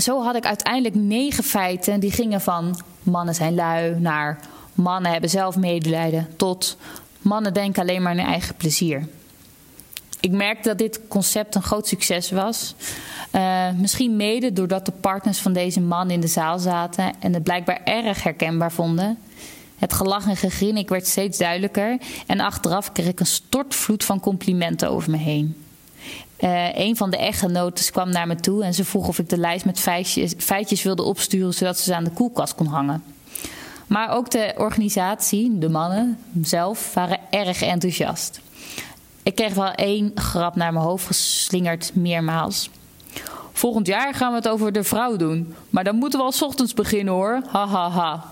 zo 0.00 0.22
had 0.22 0.36
ik 0.36 0.46
uiteindelijk 0.46 0.94
negen 0.94 1.44
feiten 1.44 2.00
die 2.00 2.10
gingen 2.10 2.40
van 2.40 2.80
mannen 3.02 3.34
zijn 3.34 3.54
lui 3.54 4.00
naar 4.00 4.40
mannen 4.74 5.12
hebben 5.12 5.30
zelf 5.30 5.56
medelijden 5.56 6.28
tot 6.36 6.76
mannen 7.20 7.54
denken 7.54 7.82
alleen 7.82 8.02
maar 8.02 8.12
aan 8.12 8.18
hun 8.18 8.26
eigen 8.26 8.54
plezier. 8.54 9.08
Ik 10.20 10.30
merkte 10.30 10.68
dat 10.68 10.78
dit 10.78 11.00
concept 11.08 11.54
een 11.54 11.62
groot 11.62 11.86
succes 11.86 12.30
was. 12.30 12.74
Uh, 13.32 13.70
misschien 13.70 14.16
mede 14.16 14.52
doordat 14.52 14.86
de 14.86 14.92
partners 14.92 15.38
van 15.38 15.52
deze 15.52 15.80
man 15.80 16.10
in 16.10 16.20
de 16.20 16.26
zaal 16.26 16.58
zaten 16.58 17.12
en 17.20 17.34
het 17.34 17.42
blijkbaar 17.42 17.80
erg 17.84 18.22
herkenbaar 18.22 18.72
vonden. 18.72 19.18
Het 19.78 19.92
gelach 19.92 20.26
en 20.26 20.36
gegrinnik 20.36 20.88
werd 20.88 21.06
steeds 21.06 21.38
duidelijker 21.38 21.98
en 22.26 22.40
achteraf 22.40 22.92
kreeg 22.92 23.06
ik 23.06 23.20
een 23.20 23.26
stortvloed 23.26 24.04
van 24.04 24.20
complimenten 24.20 24.90
over 24.90 25.10
me 25.10 25.16
heen. 25.16 25.56
Uh, 26.40 26.78
een 26.78 26.96
van 26.96 27.10
de 27.10 27.16
echtgenoten 27.16 27.92
kwam 27.92 28.10
naar 28.10 28.26
me 28.26 28.36
toe 28.36 28.64
en 28.64 28.74
ze 28.74 28.84
vroeg 28.84 29.08
of 29.08 29.18
ik 29.18 29.28
de 29.28 29.38
lijst 29.38 29.64
met 29.64 29.80
feitjes, 29.80 30.34
feitjes 30.36 30.82
wilde 30.82 31.02
opsturen 31.02 31.54
zodat 31.54 31.78
ze 31.78 31.82
ze 31.82 31.94
aan 31.94 32.04
de 32.04 32.10
koelkast 32.10 32.54
kon 32.54 32.66
hangen. 32.66 33.04
Maar 33.86 34.10
ook 34.10 34.30
de 34.30 34.54
organisatie, 34.56 35.58
de 35.58 35.68
mannen 35.68 36.18
zelf, 36.42 36.94
waren 36.94 37.18
erg 37.30 37.62
enthousiast. 37.62 38.40
Ik 39.22 39.34
kreeg 39.34 39.54
wel 39.54 39.72
één 39.72 40.12
grap 40.14 40.56
naar 40.56 40.72
mijn 40.72 40.84
hoofd 40.84 41.06
geslingerd, 41.06 41.90
meermaals. 41.94 42.70
Volgend 43.52 43.86
jaar 43.86 44.14
gaan 44.14 44.30
we 44.30 44.36
het 44.36 44.48
over 44.48 44.72
de 44.72 44.84
vrouw 44.84 45.16
doen. 45.16 45.54
Maar 45.70 45.84
dan 45.84 45.96
moeten 45.96 46.18
we 46.18 46.24
al 46.24 46.32
ochtends 46.40 46.74
beginnen 46.74 47.14
hoor. 47.14 47.42
Ha 47.50 47.66
ha 47.66 47.90
ha. 47.90 48.24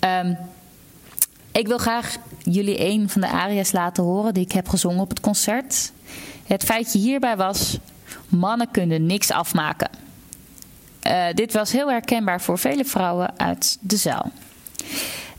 Um, 0.00 0.38
ik 1.52 1.66
wil 1.66 1.78
graag 1.78 2.16
jullie 2.42 2.84
een 2.84 3.08
van 3.08 3.20
de 3.20 3.28
aria's 3.28 3.72
laten 3.72 4.04
horen 4.04 4.34
die 4.34 4.44
ik 4.44 4.52
heb 4.52 4.68
gezongen 4.68 5.00
op 5.00 5.08
het 5.08 5.20
concert. 5.20 5.92
Het 6.46 6.64
feitje 6.64 6.98
hierbij 6.98 7.36
was: 7.36 7.78
mannen 8.28 8.70
kunnen 8.70 9.06
niks 9.06 9.30
afmaken. 9.30 9.90
Uh, 11.02 11.24
dit 11.34 11.52
was 11.52 11.72
heel 11.72 11.90
herkenbaar 11.90 12.40
voor 12.40 12.58
vele 12.58 12.84
vrouwen 12.84 13.38
uit 13.38 13.78
de 13.80 13.96
zaal. 13.96 14.30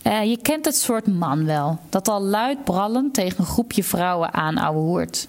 Uh, 0.03 0.23
je 0.23 0.37
kent 0.41 0.65
het 0.65 0.75
soort 0.75 1.07
man 1.07 1.45
wel, 1.45 1.79
dat 1.89 2.07
al 2.07 2.21
luid 2.21 2.63
brallend 2.63 3.13
tegen 3.13 3.39
een 3.39 3.45
groepje 3.45 3.83
vrouwen 3.83 4.33
aan 4.33 4.57
hoort. 4.57 5.27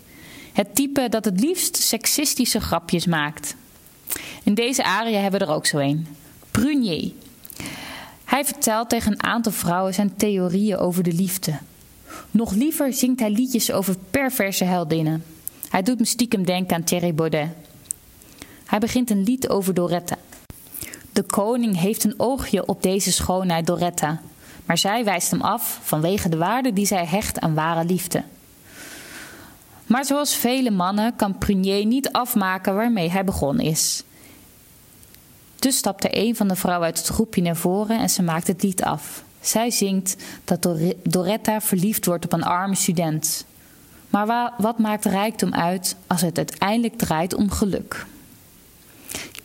Het 0.52 0.74
type 0.74 1.08
dat 1.08 1.24
het 1.24 1.40
liefst 1.40 1.76
seksistische 1.76 2.60
grapjes 2.60 3.06
maakt. 3.06 3.56
In 4.42 4.54
deze 4.54 4.84
aria 4.84 5.20
hebben 5.20 5.40
we 5.40 5.46
er 5.46 5.52
ook 5.52 5.66
zo 5.66 5.78
een. 5.78 6.16
Prunier. 6.50 7.12
Hij 8.30 8.44
vertelt 8.44 8.88
tegen 8.88 9.12
een 9.12 9.22
aantal 9.22 9.52
vrouwen 9.52 9.94
zijn 9.94 10.16
theorieën 10.16 10.76
over 10.76 11.02
de 11.02 11.12
liefde. 11.12 11.58
Nog 12.30 12.52
liever 12.52 12.92
zingt 12.92 13.20
hij 13.20 13.30
liedjes 13.30 13.72
over 13.72 13.96
perverse 14.10 14.64
heldinnen. 14.64 15.24
Hij 15.68 15.82
doet 15.82 15.98
me 15.98 16.04
stiekem 16.04 16.46
denken 16.46 16.76
aan 16.76 16.84
Thierry 16.84 17.14
Baudet. 17.14 17.48
Hij 18.64 18.78
begint 18.78 19.10
een 19.10 19.22
lied 19.22 19.48
over 19.48 19.74
Doretta. 19.74 20.16
De 21.12 21.22
koning 21.22 21.76
heeft 21.78 22.04
een 22.04 22.14
oogje 22.16 22.66
op 22.66 22.82
deze 22.82 23.12
schoonheid 23.12 23.66
Doretta, 23.66 24.20
maar 24.64 24.78
zij 24.78 25.04
wijst 25.04 25.30
hem 25.30 25.40
af 25.40 25.78
vanwege 25.82 26.28
de 26.28 26.36
waarde 26.36 26.72
die 26.72 26.86
zij 26.86 27.06
hecht 27.06 27.40
aan 27.40 27.54
ware 27.54 27.84
liefde. 27.84 28.22
Maar 29.86 30.04
zoals 30.04 30.34
vele 30.34 30.70
mannen 30.70 31.16
kan 31.16 31.38
Prunier 31.38 31.86
niet 31.86 32.12
afmaken 32.12 32.74
waarmee 32.74 33.10
hij 33.10 33.24
begonnen 33.24 33.64
is. 33.64 34.02
Dus 35.60 35.76
stapte 35.76 36.08
een 36.10 36.36
van 36.36 36.48
de 36.48 36.56
vrouwen 36.56 36.86
uit 36.86 36.98
het 36.98 37.06
groepje 37.06 37.42
naar 37.42 37.56
voren 37.56 37.98
en 37.98 38.10
ze 38.10 38.22
maakt 38.22 38.46
het 38.46 38.62
lied 38.62 38.82
af. 38.82 39.24
Zij 39.40 39.70
zingt 39.70 40.16
dat 40.44 40.68
Doretta 41.02 41.60
verliefd 41.60 42.06
wordt 42.06 42.24
op 42.24 42.32
een 42.32 42.42
arme 42.42 42.74
student. 42.74 43.44
Maar 44.08 44.52
wat 44.58 44.78
maakt 44.78 45.04
rijkdom 45.04 45.54
uit 45.54 45.96
als 46.06 46.20
het 46.20 46.36
uiteindelijk 46.36 46.98
draait 46.98 47.34
om 47.34 47.50
geluk? 47.50 48.06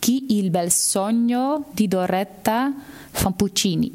Chi 0.00 0.24
il 0.26 0.50
bel 0.50 0.70
sogno 0.70 1.64
di 1.74 1.88
Doretta 1.88 2.72
van 3.12 3.36
Puccini. 3.36 3.90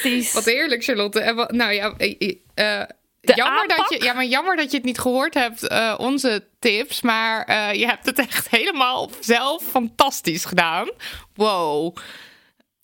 Fantastisch. 0.00 0.32
Wat 0.32 0.44
heerlijk, 0.44 0.84
Charlotte. 0.84 1.20
En 1.20 1.34
wat, 1.34 1.52
nou 1.52 1.72
ja, 1.72 1.94
De 1.96 3.32
jammer, 3.34 3.68
dat 3.68 3.86
je, 3.88 4.04
ja, 4.04 4.12
maar 4.12 4.24
jammer 4.24 4.56
dat 4.56 4.70
je 4.70 4.76
het 4.76 4.86
niet 4.86 4.98
gehoord 4.98 5.34
hebt, 5.34 5.68
onze 5.98 6.44
tips. 6.58 7.00
Maar 7.00 7.74
je 7.76 7.86
hebt 7.86 8.06
het 8.06 8.18
echt 8.18 8.48
helemaal 8.50 9.10
zelf 9.20 9.62
fantastisch 9.62 10.44
gedaan. 10.44 10.90
Wow. 11.34 11.96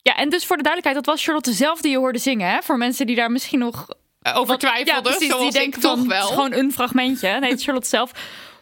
Ja, 0.03 0.17
en 0.17 0.29
dus 0.29 0.47
voor 0.47 0.57
de 0.57 0.63
duidelijkheid, 0.63 1.05
dat 1.05 1.15
was 1.15 1.25
Charlotte 1.25 1.53
zelf 1.53 1.81
die 1.81 1.91
je 1.91 1.99
hoorde 1.99 2.19
zingen, 2.19 2.51
hè? 2.51 2.63
Voor 2.63 2.79
mensen 2.79 3.07
die 3.07 3.17
daar 3.17 3.31
misschien 3.31 3.59
nog... 3.59 3.87
Over 4.35 4.53
ja, 4.53 4.59
twijfelden, 4.59 5.03
precies, 5.03 5.21
die 5.21 5.31
zoals 5.31 5.55
denken 5.55 5.79
ik 5.79 5.85
toch 5.85 5.99
van, 5.99 6.09
wel. 6.09 6.19
het 6.19 6.29
is 6.29 6.35
gewoon 6.35 6.53
een 6.53 6.73
fragmentje. 6.73 7.39
Nee, 7.39 7.57
Charlotte 7.57 7.89
zelf. 7.89 8.11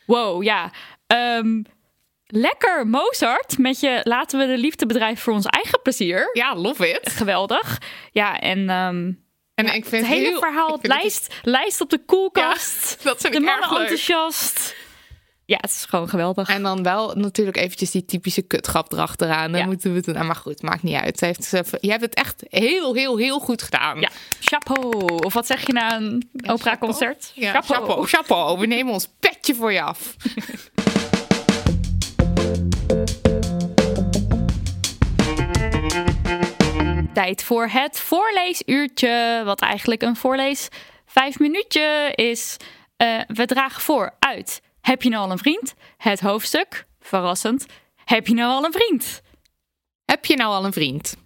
Wow, 0.06 0.42
ja. 0.42 0.71
Ehm, 1.06 1.62
lekker 2.34 2.86
Mozart 2.86 3.58
met 3.58 3.80
je 3.80 4.00
laten 4.04 4.38
we 4.38 4.46
de 4.46 4.58
liefde 4.58 4.86
bedrijven 4.86 5.22
voor 5.22 5.32
ons 5.32 5.46
eigen 5.46 5.82
plezier. 5.82 6.30
Ja, 6.32 6.54
love 6.56 6.88
it. 6.88 7.10
Geweldig. 7.12 7.78
Ja, 8.12 8.38
en 8.38 8.58
ehm, 8.68 9.12
En 9.54 9.74
ik 9.74 9.84
vind 9.86 10.06
het 10.06 10.14
hele 10.14 10.26
heel- 10.28 10.38
verhaal, 10.38 10.72
het 10.72 10.86
lijst, 10.86 11.34
lijst 11.42 11.80
op 11.80 11.90
de 11.90 12.04
koelkast. 12.04 12.96
Ja, 12.98 13.04
dat 13.10 13.20
vind 13.20 13.32
de 13.32 13.38
ik 13.38 13.44
mannen 13.44 13.62
erg 13.62 13.70
leuk. 13.72 13.80
enthousiast. 13.80 14.74
Ja, 15.44 15.56
het 15.60 15.70
is 15.70 15.84
gewoon 15.88 16.08
geweldig. 16.08 16.48
En 16.48 16.62
dan 16.62 16.82
wel 16.82 17.14
natuurlijk 17.14 17.56
eventjes 17.56 17.90
die 17.90 18.04
typische 18.04 18.42
kutgrap 18.42 18.92
erachteraan. 18.92 19.50
Dan 19.52 19.60
Ja. 19.60 19.66
moeten 19.66 19.90
we 19.90 19.96
het... 19.96 20.06
nou, 20.06 20.26
Maar 20.26 20.36
goed, 20.36 20.62
maakt 20.62 20.82
niet 20.82 20.94
uit. 20.94 21.18
Ze 21.18 21.24
heeft, 21.26 21.76
je 21.80 21.90
hebt 21.90 22.02
het 22.02 22.14
echt 22.14 22.42
heel, 22.48 22.94
heel, 22.94 23.16
heel 23.16 23.38
goed 23.38 23.62
gedaan. 23.62 24.00
Ja, 24.00 24.08
chapeau. 24.40 25.06
Of 25.24 25.32
wat 25.34 25.46
zeg 25.46 25.66
je 25.66 25.72
na 25.72 25.96
een 25.96 26.30
opera-concert? 26.46 27.32
Ja, 27.34 27.52
chapeau. 27.62 28.06
chapeau. 28.06 28.58
We 28.58 28.66
nemen 28.66 28.92
ons 28.92 29.08
petje 29.20 29.54
voor 29.54 29.72
je 29.72 29.82
af. 29.82 30.16
Tijd 37.12 37.45
voor 37.45 37.66
het 37.66 38.00
voorleesuurtje. 38.00 39.42
Wat 39.45 39.61
eigenlijk 39.61 40.02
een 40.02 40.16
voorlees 40.16 40.69
vijf 41.07 41.38
minuutje 41.38 42.12
is. 42.14 42.57
Eh, 42.97 43.21
we 43.26 43.47
dragen 43.47 43.81
voor 43.81 44.14
uit. 44.19 44.62
Heb 44.81 45.02
je 45.02 45.09
nou 45.09 45.25
al 45.25 45.31
een 45.31 45.38
vriend? 45.38 45.75
Het 45.97 46.21
hoofdstuk. 46.21 46.87
Verrassend. 47.00 47.66
Heb 48.04 48.26
je 48.26 48.35
nou 48.35 48.52
al 48.52 48.64
een 48.64 48.73
vriend? 48.73 49.23
Heb 50.04 50.25
je 50.25 50.37
nou 50.37 50.50
al 50.50 50.64
een 50.64 50.73
vriend? 50.73 51.16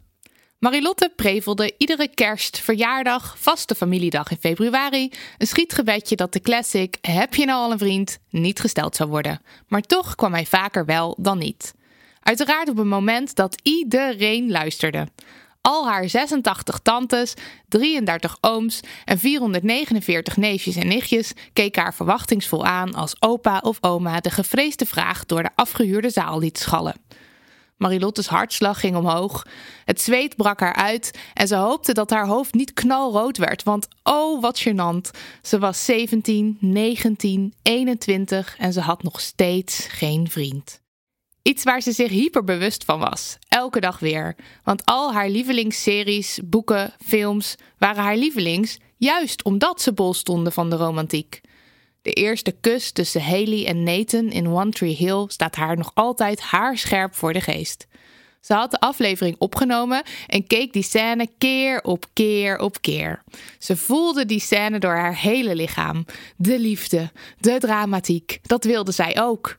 Marilotte 0.58 1.12
prevelde 1.16 1.74
iedere 1.78 2.08
kerst, 2.08 2.58
verjaardag, 2.58 3.36
vaste 3.38 3.74
familiedag 3.74 4.30
in 4.30 4.36
februari 4.36 5.12
een 5.38 5.46
schietgebedje 5.46 6.16
dat 6.16 6.32
de 6.32 6.40
classic 6.40 6.96
heb 7.00 7.34
je 7.34 7.44
nou 7.44 7.62
al 7.62 7.72
een 7.72 7.78
vriend 7.78 8.18
niet 8.30 8.60
gesteld 8.60 8.96
zou 8.96 9.08
worden. 9.08 9.40
Maar 9.68 9.80
toch 9.80 10.14
kwam 10.14 10.32
hij 10.32 10.46
vaker 10.46 10.84
wel 10.84 11.16
dan 11.20 11.38
niet. 11.38 11.74
Uiteraard 12.20 12.68
op 12.68 12.78
een 12.78 12.88
moment 12.88 13.34
dat 13.34 13.60
iedereen 13.62 14.50
luisterde. 14.50 15.08
Al 15.66 15.86
haar 15.88 16.08
86 16.08 16.78
tantes, 16.78 17.34
33 17.68 18.36
ooms 18.40 18.80
en 19.04 19.18
449 19.18 20.36
neefjes 20.36 20.76
en 20.76 20.86
nichtjes 20.86 21.32
keken 21.52 21.82
haar 21.82 21.94
verwachtingsvol 21.94 22.64
aan 22.64 22.94
als 22.94 23.16
opa 23.18 23.58
of 23.58 23.78
oma 23.80 24.20
de 24.20 24.30
gevreesde 24.30 24.86
vraag 24.86 25.24
door 25.24 25.42
de 25.42 25.50
afgehuurde 25.54 26.10
zaal 26.10 26.38
liet 26.38 26.58
schallen. 26.58 26.94
Marilotte's 27.76 28.26
hartslag 28.26 28.80
ging 28.80 28.96
omhoog. 28.96 29.46
Het 29.84 30.00
zweet 30.00 30.36
brak 30.36 30.60
haar 30.60 30.74
uit 30.74 31.18
en 31.34 31.48
ze 31.48 31.56
hoopte 31.56 31.92
dat 31.92 32.10
haar 32.10 32.26
hoofd 32.26 32.54
niet 32.54 32.72
knalrood 32.72 33.36
werd, 33.36 33.62
want 33.62 33.88
oh 34.02 34.42
wat 34.42 34.68
gênant. 34.68 35.18
Ze 35.42 35.58
was 35.58 35.84
17, 35.84 36.56
19, 36.60 37.54
21 37.62 38.56
en 38.58 38.72
ze 38.72 38.80
had 38.80 39.02
nog 39.02 39.20
steeds 39.20 39.86
geen 39.86 40.30
vriend. 40.30 40.84
Iets 41.46 41.62
waar 41.64 41.80
ze 41.80 41.92
zich 41.92 42.10
hyperbewust 42.10 42.84
van 42.84 42.98
was, 42.98 43.36
elke 43.48 43.80
dag 43.80 43.98
weer. 43.98 44.36
Want 44.64 44.84
al 44.84 45.12
haar 45.12 45.28
lievelingsseries, 45.28 46.40
boeken, 46.44 46.94
films 47.04 47.54
waren 47.78 48.02
haar 48.02 48.16
lievelings, 48.16 48.78
juist 48.96 49.44
omdat 49.44 49.82
ze 49.82 49.92
bol 49.92 50.14
stonden 50.14 50.52
van 50.52 50.70
de 50.70 50.76
romantiek. 50.76 51.40
De 52.02 52.12
eerste 52.12 52.52
kus 52.60 52.92
tussen 52.92 53.22
Haley 53.22 53.66
en 53.66 53.82
Nathan 53.82 54.30
in 54.30 54.48
One 54.48 54.70
Tree 54.70 54.94
Hill 54.94 55.24
staat 55.28 55.56
haar 55.56 55.76
nog 55.76 55.90
altijd 55.94 56.40
haarscherp 56.40 57.14
voor 57.14 57.32
de 57.32 57.40
geest. 57.40 57.86
Ze 58.40 58.54
had 58.54 58.70
de 58.70 58.80
aflevering 58.80 59.36
opgenomen 59.38 60.02
en 60.26 60.46
keek 60.46 60.72
die 60.72 60.82
scène 60.82 61.28
keer 61.38 61.82
op 61.82 62.06
keer 62.12 62.58
op 62.58 62.80
keer. 62.80 63.22
Ze 63.58 63.76
voelde 63.76 64.26
die 64.26 64.40
scène 64.40 64.78
door 64.78 64.96
haar 64.96 65.16
hele 65.16 65.54
lichaam. 65.54 66.04
De 66.36 66.58
liefde, 66.58 67.10
de 67.38 67.58
dramatiek, 67.58 68.38
dat 68.42 68.64
wilde 68.64 68.92
zij 68.92 69.20
ook. 69.20 69.58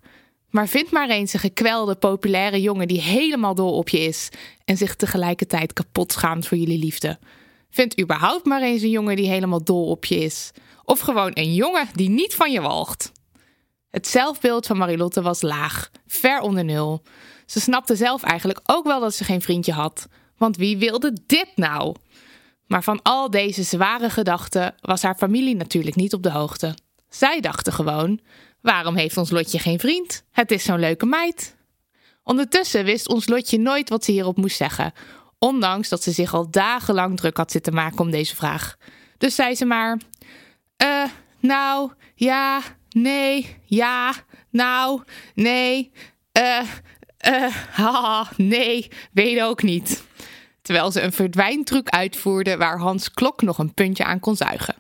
Maar 0.49 0.67
vind 0.67 0.91
maar 0.91 1.09
eens 1.09 1.33
een 1.33 1.39
gekwelde, 1.39 1.95
populaire 1.95 2.61
jongen 2.61 2.87
die 2.87 3.01
helemaal 3.01 3.55
dol 3.55 3.77
op 3.77 3.89
je 3.89 3.99
is 3.99 4.29
en 4.65 4.77
zich 4.77 4.95
tegelijkertijd 4.95 5.73
kapot 5.73 6.11
schaamt 6.11 6.47
voor 6.47 6.57
jullie 6.57 6.79
liefde. 6.79 7.19
Vind 7.69 7.99
überhaupt 7.99 8.45
maar 8.45 8.61
eens 8.61 8.81
een 8.81 8.89
jongen 8.89 9.15
die 9.15 9.29
helemaal 9.29 9.63
dol 9.63 9.89
op 9.89 10.05
je 10.05 10.15
is. 10.15 10.51
Of 10.83 10.99
gewoon 10.99 11.31
een 11.33 11.53
jongen 11.53 11.87
die 11.93 12.09
niet 12.09 12.35
van 12.35 12.51
je 12.51 12.61
walgt. 12.61 13.11
Het 13.89 14.07
zelfbeeld 14.07 14.65
van 14.65 14.77
Marilotte 14.77 15.21
was 15.21 15.41
laag, 15.41 15.91
ver 16.07 16.39
onder 16.39 16.63
nul. 16.63 17.03
Ze 17.45 17.59
snapte 17.59 17.95
zelf 17.95 18.23
eigenlijk 18.23 18.59
ook 18.65 18.85
wel 18.85 18.99
dat 18.99 19.13
ze 19.13 19.23
geen 19.23 19.41
vriendje 19.41 19.71
had. 19.71 20.07
Want 20.37 20.57
wie 20.57 20.77
wilde 20.77 21.17
dit 21.25 21.51
nou? 21.55 21.95
Maar 22.65 22.83
van 22.83 23.01
al 23.01 23.29
deze 23.29 23.63
zware 23.63 24.09
gedachten 24.09 24.75
was 24.81 25.01
haar 25.01 25.15
familie 25.15 25.55
natuurlijk 25.55 25.95
niet 25.95 26.13
op 26.13 26.23
de 26.23 26.31
hoogte. 26.31 26.75
Zij 27.17 27.39
dachten 27.39 27.73
gewoon: 27.73 28.19
waarom 28.61 28.95
heeft 28.95 29.17
ons 29.17 29.29
Lotje 29.29 29.59
geen 29.59 29.79
vriend? 29.79 30.23
Het 30.31 30.51
is 30.51 30.63
zo'n 30.63 30.79
leuke 30.79 31.05
meid. 31.05 31.55
Ondertussen 32.23 32.85
wist 32.85 33.07
ons 33.07 33.27
Lotje 33.27 33.59
nooit 33.59 33.89
wat 33.89 34.03
ze 34.03 34.11
hierop 34.11 34.37
moest 34.37 34.57
zeggen, 34.57 34.93
ondanks 35.39 35.89
dat 35.89 36.03
ze 36.03 36.11
zich 36.11 36.33
al 36.33 36.49
dagenlang 36.51 37.17
druk 37.17 37.37
had 37.37 37.51
zitten 37.51 37.73
maken 37.73 37.99
om 37.99 38.11
deze 38.11 38.35
vraag. 38.35 38.77
Dus 39.17 39.35
zei 39.35 39.55
ze 39.55 39.65
maar: 39.65 39.99
eh, 40.77 41.03
nou, 41.39 41.91
ja, 42.15 42.61
nee, 42.89 43.55
ja, 43.65 44.13
nou, 44.49 45.01
nee, 45.33 45.91
eh, 46.31 46.59
eh, 47.17 47.55
haha, 47.71 48.29
nee, 48.35 48.87
weet 49.11 49.41
ook 49.41 49.61
niet. 49.61 50.03
Terwijl 50.61 50.91
ze 50.91 51.01
een 51.01 51.11
verdwijntruc 51.11 51.89
uitvoerde 51.89 52.57
waar 52.57 52.79
Hans 52.79 53.11
Klok 53.11 53.41
nog 53.41 53.57
een 53.57 53.73
puntje 53.73 54.03
aan 54.03 54.19
kon 54.19 54.35
zuigen. 54.35 54.75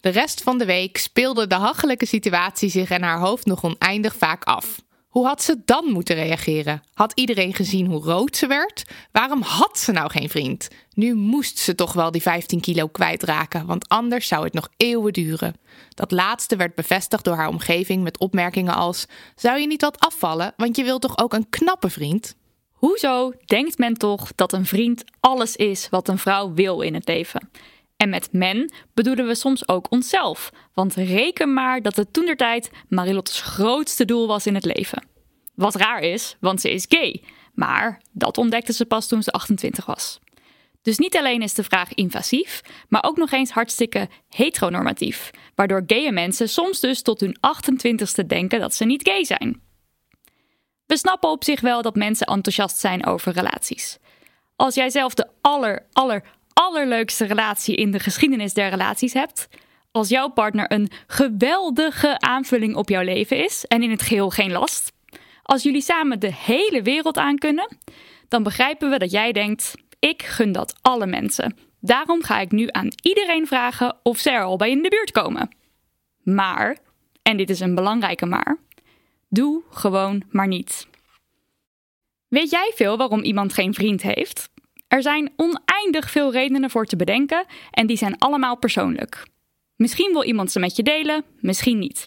De 0.00 0.08
rest 0.08 0.42
van 0.42 0.58
de 0.58 0.64
week 0.64 0.96
speelde 0.96 1.46
de 1.46 1.54
hachelijke 1.54 2.06
situatie 2.06 2.70
zich 2.70 2.90
in 2.90 3.02
haar 3.02 3.18
hoofd 3.18 3.46
nog 3.46 3.64
oneindig 3.64 4.16
vaak 4.16 4.44
af. 4.44 4.84
Hoe 5.16 5.26
had 5.26 5.42
ze 5.42 5.56
dan 5.64 5.84
moeten 5.84 6.14
reageren? 6.14 6.82
Had 6.94 7.12
iedereen 7.14 7.54
gezien 7.54 7.86
hoe 7.86 8.02
rood 8.02 8.36
ze 8.36 8.46
werd? 8.46 8.84
Waarom 9.12 9.42
had 9.42 9.78
ze 9.78 9.92
nou 9.92 10.10
geen 10.10 10.28
vriend? 10.28 10.68
Nu 10.94 11.14
moest 11.14 11.58
ze 11.58 11.74
toch 11.74 11.92
wel 11.92 12.10
die 12.10 12.22
15 12.22 12.60
kilo 12.60 12.86
kwijtraken, 12.86 13.66
want 13.66 13.88
anders 13.88 14.28
zou 14.28 14.44
het 14.44 14.52
nog 14.52 14.68
eeuwen 14.76 15.12
duren. 15.12 15.56
Dat 15.94 16.10
laatste 16.10 16.56
werd 16.56 16.74
bevestigd 16.74 17.24
door 17.24 17.36
haar 17.36 17.48
omgeving 17.48 18.02
met 18.02 18.18
opmerkingen 18.18 18.74
als: 18.74 19.06
Zou 19.36 19.58
je 19.58 19.66
niet 19.66 19.80
wat 19.80 19.98
afvallen, 19.98 20.52
want 20.56 20.76
je 20.76 20.84
wilt 20.84 21.02
toch 21.02 21.18
ook 21.18 21.32
een 21.32 21.50
knappe 21.50 21.90
vriend? 21.90 22.34
Hoezo 22.72 23.32
denkt 23.46 23.78
men 23.78 23.94
toch 23.94 24.30
dat 24.34 24.52
een 24.52 24.66
vriend 24.66 25.04
alles 25.20 25.56
is 25.56 25.88
wat 25.88 26.08
een 26.08 26.18
vrouw 26.18 26.54
wil 26.54 26.80
in 26.80 26.94
het 26.94 27.08
leven? 27.08 27.50
En 27.96 28.08
met 28.08 28.28
men 28.32 28.72
bedoelen 28.94 29.26
we 29.26 29.34
soms 29.34 29.68
ook 29.68 29.86
onszelf. 29.90 30.52
Want 30.74 30.94
reken 30.94 31.52
maar 31.52 31.82
dat 31.82 31.96
het 31.96 32.12
toentertijd 32.12 32.70
Marilotte's 32.88 33.40
grootste 33.40 34.04
doel 34.04 34.26
was 34.26 34.46
in 34.46 34.54
het 34.54 34.64
leven. 34.64 35.06
Wat 35.54 35.74
raar 35.74 36.00
is, 36.00 36.36
want 36.40 36.60
ze 36.60 36.70
is 36.70 36.86
gay. 36.88 37.22
Maar 37.54 38.02
dat 38.12 38.38
ontdekte 38.38 38.72
ze 38.72 38.86
pas 38.86 39.08
toen 39.08 39.22
ze 39.22 39.30
28 39.30 39.86
was. 39.86 40.20
Dus 40.82 40.98
niet 40.98 41.16
alleen 41.16 41.42
is 41.42 41.54
de 41.54 41.62
vraag 41.62 41.94
invasief, 41.94 42.60
maar 42.88 43.04
ook 43.04 43.16
nog 43.16 43.32
eens 43.32 43.50
hartstikke 43.50 44.08
heteronormatief. 44.28 45.30
Waardoor 45.54 45.82
gaye 45.86 46.12
mensen 46.12 46.48
soms 46.48 46.80
dus 46.80 47.02
tot 47.02 47.20
hun 47.20 47.36
28ste 47.36 48.26
denken 48.26 48.60
dat 48.60 48.74
ze 48.74 48.84
niet 48.84 49.08
gay 49.08 49.24
zijn. 49.24 49.60
We 50.86 50.96
snappen 50.96 51.30
op 51.30 51.44
zich 51.44 51.60
wel 51.60 51.82
dat 51.82 51.94
mensen 51.94 52.26
enthousiast 52.26 52.78
zijn 52.78 53.06
over 53.06 53.32
relaties. 53.32 53.98
Als 54.56 54.74
jij 54.74 54.90
zelf 54.90 55.14
de 55.14 55.26
aller, 55.40 55.86
aller, 55.92 56.22
allerleukste 56.58 57.24
relatie 57.24 57.76
in 57.76 57.90
de 57.90 57.98
geschiedenis 57.98 58.52
der 58.52 58.70
relaties 58.70 59.12
hebt, 59.12 59.48
als 59.90 60.08
jouw 60.08 60.28
partner 60.28 60.72
een 60.72 60.90
geweldige 61.06 62.18
aanvulling 62.18 62.74
op 62.74 62.88
jouw 62.88 63.02
leven 63.02 63.44
is 63.44 63.64
en 63.64 63.82
in 63.82 63.90
het 63.90 64.02
geheel 64.02 64.30
geen 64.30 64.52
last, 64.52 64.92
als 65.42 65.62
jullie 65.62 65.80
samen 65.82 66.20
de 66.20 66.32
hele 66.32 66.82
wereld 66.82 67.16
aan 67.16 67.38
kunnen, 67.38 67.76
dan 68.28 68.42
begrijpen 68.42 68.90
we 68.90 68.98
dat 68.98 69.10
jij 69.10 69.32
denkt: 69.32 69.74
ik 69.98 70.22
gun 70.22 70.52
dat 70.52 70.78
alle 70.82 71.06
mensen. 71.06 71.56
Daarom 71.80 72.22
ga 72.22 72.40
ik 72.40 72.50
nu 72.50 72.68
aan 72.70 72.88
iedereen 73.02 73.46
vragen 73.46 73.96
of 74.02 74.18
ze 74.18 74.30
er 74.30 74.42
al 74.42 74.56
bij 74.56 74.70
in 74.70 74.82
de 74.82 74.88
buurt 74.88 75.10
komen. 75.10 75.56
Maar, 76.22 76.78
en 77.22 77.36
dit 77.36 77.50
is 77.50 77.60
een 77.60 77.74
belangrijke 77.74 78.26
maar, 78.26 78.58
doe 79.28 79.62
gewoon 79.70 80.22
maar 80.30 80.48
niet. 80.48 80.88
Weet 82.28 82.50
jij 82.50 82.72
veel 82.74 82.96
waarom 82.96 83.22
iemand 83.22 83.52
geen 83.52 83.74
vriend 83.74 84.02
heeft? 84.02 84.50
Er 84.88 85.02
zijn 85.02 85.32
oneindig 85.36 86.10
veel 86.10 86.32
redenen 86.32 86.70
voor 86.70 86.86
te 86.86 86.96
bedenken 86.96 87.46
en 87.70 87.86
die 87.86 87.96
zijn 87.96 88.18
allemaal 88.18 88.56
persoonlijk. 88.56 89.26
Misschien 89.76 90.12
wil 90.12 90.24
iemand 90.24 90.50
ze 90.50 90.58
met 90.58 90.76
je 90.76 90.82
delen, 90.82 91.24
misschien 91.40 91.78
niet. 91.78 92.06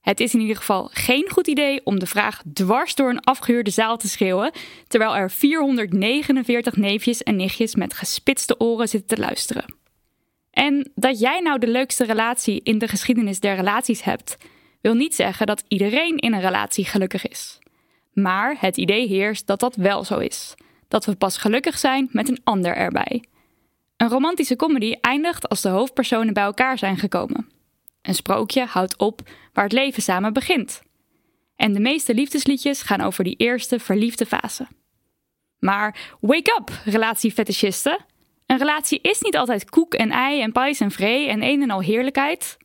Het 0.00 0.20
is 0.20 0.34
in 0.34 0.40
ieder 0.40 0.56
geval 0.56 0.90
geen 0.92 1.30
goed 1.30 1.46
idee 1.46 1.80
om 1.84 1.98
de 1.98 2.06
vraag 2.06 2.42
dwars 2.52 2.94
door 2.94 3.10
een 3.10 3.20
afgehuurde 3.20 3.70
zaal 3.70 3.96
te 3.96 4.08
schreeuwen, 4.08 4.52
terwijl 4.88 5.16
er 5.16 5.30
449 5.30 6.76
neefjes 6.76 7.22
en 7.22 7.36
nichtjes 7.36 7.74
met 7.74 7.94
gespitste 7.94 8.60
oren 8.60 8.88
zitten 8.88 9.16
te 9.16 9.22
luisteren. 9.22 9.74
En 10.50 10.90
dat 10.94 11.18
jij 11.18 11.40
nou 11.40 11.58
de 11.58 11.68
leukste 11.68 12.04
relatie 12.04 12.60
in 12.62 12.78
de 12.78 12.88
geschiedenis 12.88 13.40
der 13.40 13.54
relaties 13.54 14.02
hebt, 14.02 14.36
wil 14.80 14.94
niet 14.94 15.14
zeggen 15.14 15.46
dat 15.46 15.64
iedereen 15.68 16.16
in 16.16 16.34
een 16.34 16.40
relatie 16.40 16.84
gelukkig 16.84 17.28
is. 17.28 17.58
Maar 18.12 18.56
het 18.58 18.76
idee 18.76 19.06
heerst 19.06 19.46
dat 19.46 19.60
dat 19.60 19.76
wel 19.76 20.04
zo 20.04 20.18
is 20.18 20.54
dat 20.88 21.04
we 21.04 21.14
pas 21.14 21.36
gelukkig 21.36 21.78
zijn 21.78 22.08
met 22.10 22.28
een 22.28 22.40
ander 22.44 22.76
erbij. 22.76 23.24
Een 23.96 24.08
romantische 24.08 24.56
comedy 24.56 24.92
eindigt 25.00 25.48
als 25.48 25.60
de 25.60 25.68
hoofdpersonen 25.68 26.34
bij 26.34 26.42
elkaar 26.42 26.78
zijn 26.78 26.96
gekomen. 26.96 27.50
Een 28.02 28.14
sprookje 28.14 28.64
houdt 28.64 28.98
op 28.98 29.20
waar 29.52 29.64
het 29.64 29.72
leven 29.72 30.02
samen 30.02 30.32
begint. 30.32 30.82
En 31.56 31.72
de 31.72 31.80
meeste 31.80 32.14
liefdesliedjes 32.14 32.82
gaan 32.82 33.00
over 33.00 33.24
die 33.24 33.36
eerste 33.36 33.78
verliefde 33.78 34.26
fase. 34.26 34.66
Maar 35.58 36.16
wake 36.20 36.56
up, 36.60 36.70
relatiefetischisten! 36.84 38.04
Een 38.46 38.58
relatie 38.58 38.98
is 39.02 39.20
niet 39.20 39.36
altijd 39.36 39.70
koek 39.70 39.94
en 39.94 40.10
ei 40.10 40.40
en 40.40 40.52
pais 40.52 40.80
en 40.80 40.90
vree 40.90 41.28
en 41.28 41.42
een 41.42 41.62
en 41.62 41.70
al 41.70 41.80
heerlijkheid. 41.80 42.56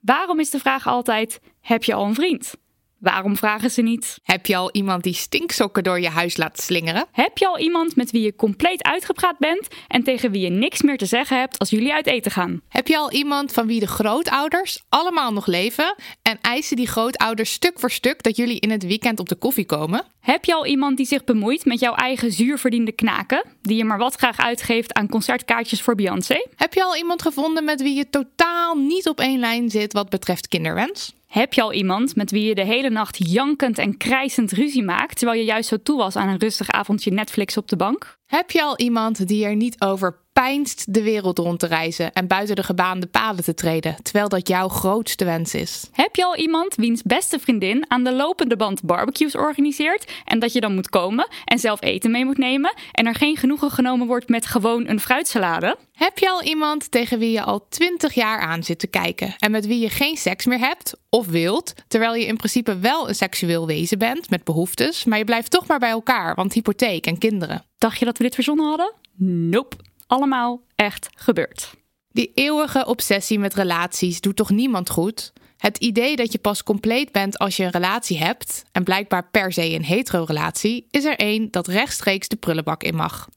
Waarom 0.00 0.40
is 0.40 0.50
de 0.50 0.58
vraag 0.58 0.86
altijd: 0.86 1.40
heb 1.60 1.84
je 1.84 1.94
al 1.94 2.04
een 2.04 2.14
vriend? 2.14 2.54
Waarom 2.98 3.36
vragen 3.36 3.70
ze 3.70 3.82
niet? 3.82 4.18
Heb 4.22 4.46
je 4.46 4.56
al 4.56 4.70
iemand 4.72 5.02
die 5.02 5.14
stinksokken 5.14 5.82
door 5.82 6.00
je 6.00 6.08
huis 6.08 6.36
laat 6.36 6.60
slingeren? 6.60 7.06
Heb 7.12 7.38
je 7.38 7.46
al 7.46 7.58
iemand 7.58 7.96
met 7.96 8.10
wie 8.10 8.22
je 8.22 8.36
compleet 8.36 8.82
uitgepraat 8.82 9.38
bent 9.38 9.68
en 9.88 10.02
tegen 10.02 10.30
wie 10.30 10.40
je 10.40 10.50
niks 10.50 10.82
meer 10.82 10.96
te 10.96 11.06
zeggen 11.06 11.38
hebt 11.38 11.58
als 11.58 11.70
jullie 11.70 11.92
uit 11.92 12.06
eten 12.06 12.30
gaan? 12.30 12.60
Heb 12.68 12.88
je 12.88 12.96
al 12.96 13.12
iemand 13.12 13.52
van 13.52 13.66
wie 13.66 13.80
de 13.80 13.86
grootouders 13.86 14.82
allemaal 14.88 15.32
nog 15.32 15.46
leven 15.46 15.94
en 16.22 16.38
eisen 16.40 16.76
die 16.76 16.86
grootouders 16.86 17.52
stuk 17.52 17.80
voor 17.80 17.90
stuk 17.90 18.22
dat 18.22 18.36
jullie 18.36 18.60
in 18.60 18.70
het 18.70 18.86
weekend 18.86 19.20
op 19.20 19.28
de 19.28 19.36
koffie 19.36 19.66
komen? 19.66 20.04
Heb 20.20 20.44
je 20.44 20.54
al 20.54 20.66
iemand 20.66 20.96
die 20.96 21.06
zich 21.06 21.24
bemoeit 21.24 21.64
met 21.64 21.80
jouw 21.80 21.94
eigen 21.94 22.32
zuurverdiende 22.32 22.92
knaken, 22.92 23.44
die 23.62 23.76
je 23.76 23.84
maar 23.84 23.98
wat 23.98 24.14
graag 24.14 24.38
uitgeeft 24.38 24.94
aan 24.94 25.08
concertkaartjes 25.08 25.82
voor 25.82 25.94
Beyoncé? 25.94 26.46
Heb 26.56 26.74
je 26.74 26.84
al 26.84 26.96
iemand 26.96 27.22
gevonden 27.22 27.64
met 27.64 27.82
wie 27.82 27.96
je 27.96 28.10
totaal 28.10 28.74
niet 28.74 29.08
op 29.08 29.20
één 29.20 29.38
lijn 29.38 29.70
zit 29.70 29.92
wat 29.92 30.08
betreft 30.08 30.48
kinderwens? 30.48 31.16
Heb 31.28 31.52
je 31.52 31.62
al 31.62 31.72
iemand 31.72 32.16
met 32.16 32.30
wie 32.30 32.44
je 32.44 32.54
de 32.54 32.64
hele 32.64 32.90
nacht 32.90 33.30
jankend 33.30 33.78
en 33.78 33.96
krijsend 33.96 34.52
ruzie 34.52 34.82
maakt, 34.82 35.16
terwijl 35.16 35.38
je 35.38 35.44
juist 35.44 35.68
zo 35.68 35.76
toe 35.82 35.98
was 35.98 36.16
aan 36.16 36.28
een 36.28 36.38
rustig 36.38 36.70
avondje 36.70 37.10
Netflix 37.10 37.56
op 37.56 37.68
de 37.68 37.76
bank? 37.76 38.18
Heb 38.26 38.50
je 38.50 38.62
al 38.62 38.78
iemand 38.78 39.28
die 39.28 39.44
er 39.44 39.56
niet 39.56 39.80
over 39.80 40.27
pijnst 40.44 40.94
de 40.94 41.02
wereld 41.02 41.38
rond 41.38 41.58
te 41.58 41.66
reizen 41.66 42.12
en 42.12 42.26
buiten 42.26 42.56
de 42.56 42.62
gebaande 42.62 43.06
paden 43.06 43.44
te 43.44 43.54
treden, 43.54 43.96
terwijl 44.02 44.28
dat 44.28 44.48
jouw 44.48 44.68
grootste 44.68 45.24
wens 45.24 45.54
is? 45.54 45.88
Heb 45.92 46.16
je 46.16 46.24
al 46.24 46.36
iemand 46.36 46.74
wiens 46.74 47.02
beste 47.02 47.38
vriendin 47.38 47.84
aan 47.88 48.04
de 48.04 48.12
lopende 48.12 48.56
band 48.56 48.82
barbecues 48.82 49.36
organiseert 49.36 50.12
en 50.24 50.38
dat 50.38 50.52
je 50.52 50.60
dan 50.60 50.74
moet 50.74 50.88
komen 50.88 51.28
en 51.44 51.58
zelf 51.58 51.82
eten 51.82 52.10
mee 52.10 52.24
moet 52.24 52.38
nemen 52.38 52.74
en 52.92 53.06
er 53.06 53.14
geen 53.14 53.36
genoegen 53.36 53.70
genomen 53.70 54.06
wordt 54.06 54.28
met 54.28 54.46
gewoon 54.46 54.88
een 54.88 55.00
fruitsalade? 55.00 55.76
Heb 55.92 56.18
je 56.18 56.30
al 56.30 56.42
iemand 56.42 56.90
tegen 56.90 57.18
wie 57.18 57.30
je 57.30 57.42
al 57.42 57.66
twintig 57.68 58.14
jaar 58.14 58.40
aan 58.40 58.62
zit 58.62 58.78
te 58.78 58.86
kijken 58.86 59.34
en 59.38 59.50
met 59.50 59.66
wie 59.66 59.80
je 59.80 59.90
geen 59.90 60.16
seks 60.16 60.46
meer 60.46 60.58
hebt 60.58 60.94
of 61.08 61.26
wilt, 61.26 61.74
terwijl 61.88 62.14
je 62.14 62.26
in 62.26 62.36
principe 62.36 62.78
wel 62.78 63.08
een 63.08 63.14
seksueel 63.14 63.66
wezen 63.66 63.98
bent 63.98 64.30
met 64.30 64.44
behoeftes, 64.44 65.04
maar 65.04 65.18
je 65.18 65.24
blijft 65.24 65.50
toch 65.50 65.66
maar 65.66 65.78
bij 65.78 65.90
elkaar, 65.90 66.34
want 66.34 66.52
hypotheek 66.52 67.06
en 67.06 67.18
kinderen? 67.18 67.64
Dacht 67.78 67.98
je 67.98 68.04
dat 68.04 68.18
we 68.18 68.24
dit 68.24 68.34
verzonnen 68.34 68.66
hadden? 68.66 68.92
Nope. 69.20 69.76
Allemaal 70.08 70.62
echt 70.74 71.08
gebeurd. 71.14 71.70
Die 72.10 72.30
eeuwige 72.34 72.86
obsessie 72.86 73.38
met 73.38 73.54
relaties 73.54 74.20
doet 74.20 74.36
toch 74.36 74.50
niemand 74.50 74.90
goed? 74.90 75.32
Het 75.56 75.78
idee 75.78 76.16
dat 76.16 76.32
je 76.32 76.38
pas 76.38 76.62
compleet 76.62 77.12
bent 77.12 77.38
als 77.38 77.56
je 77.56 77.64
een 77.64 77.70
relatie 77.70 78.18
hebt, 78.18 78.64
en 78.72 78.84
blijkbaar 78.84 79.28
per 79.30 79.52
se 79.52 79.74
een 79.74 79.84
hetero-relatie, 79.84 80.86
is 80.90 81.04
er 81.04 81.16
één 81.16 81.50
dat 81.50 81.66
rechtstreeks 81.66 82.28
de 82.28 82.36
prullenbak 82.36 82.82
in 82.82 82.94
mag. 82.94 83.28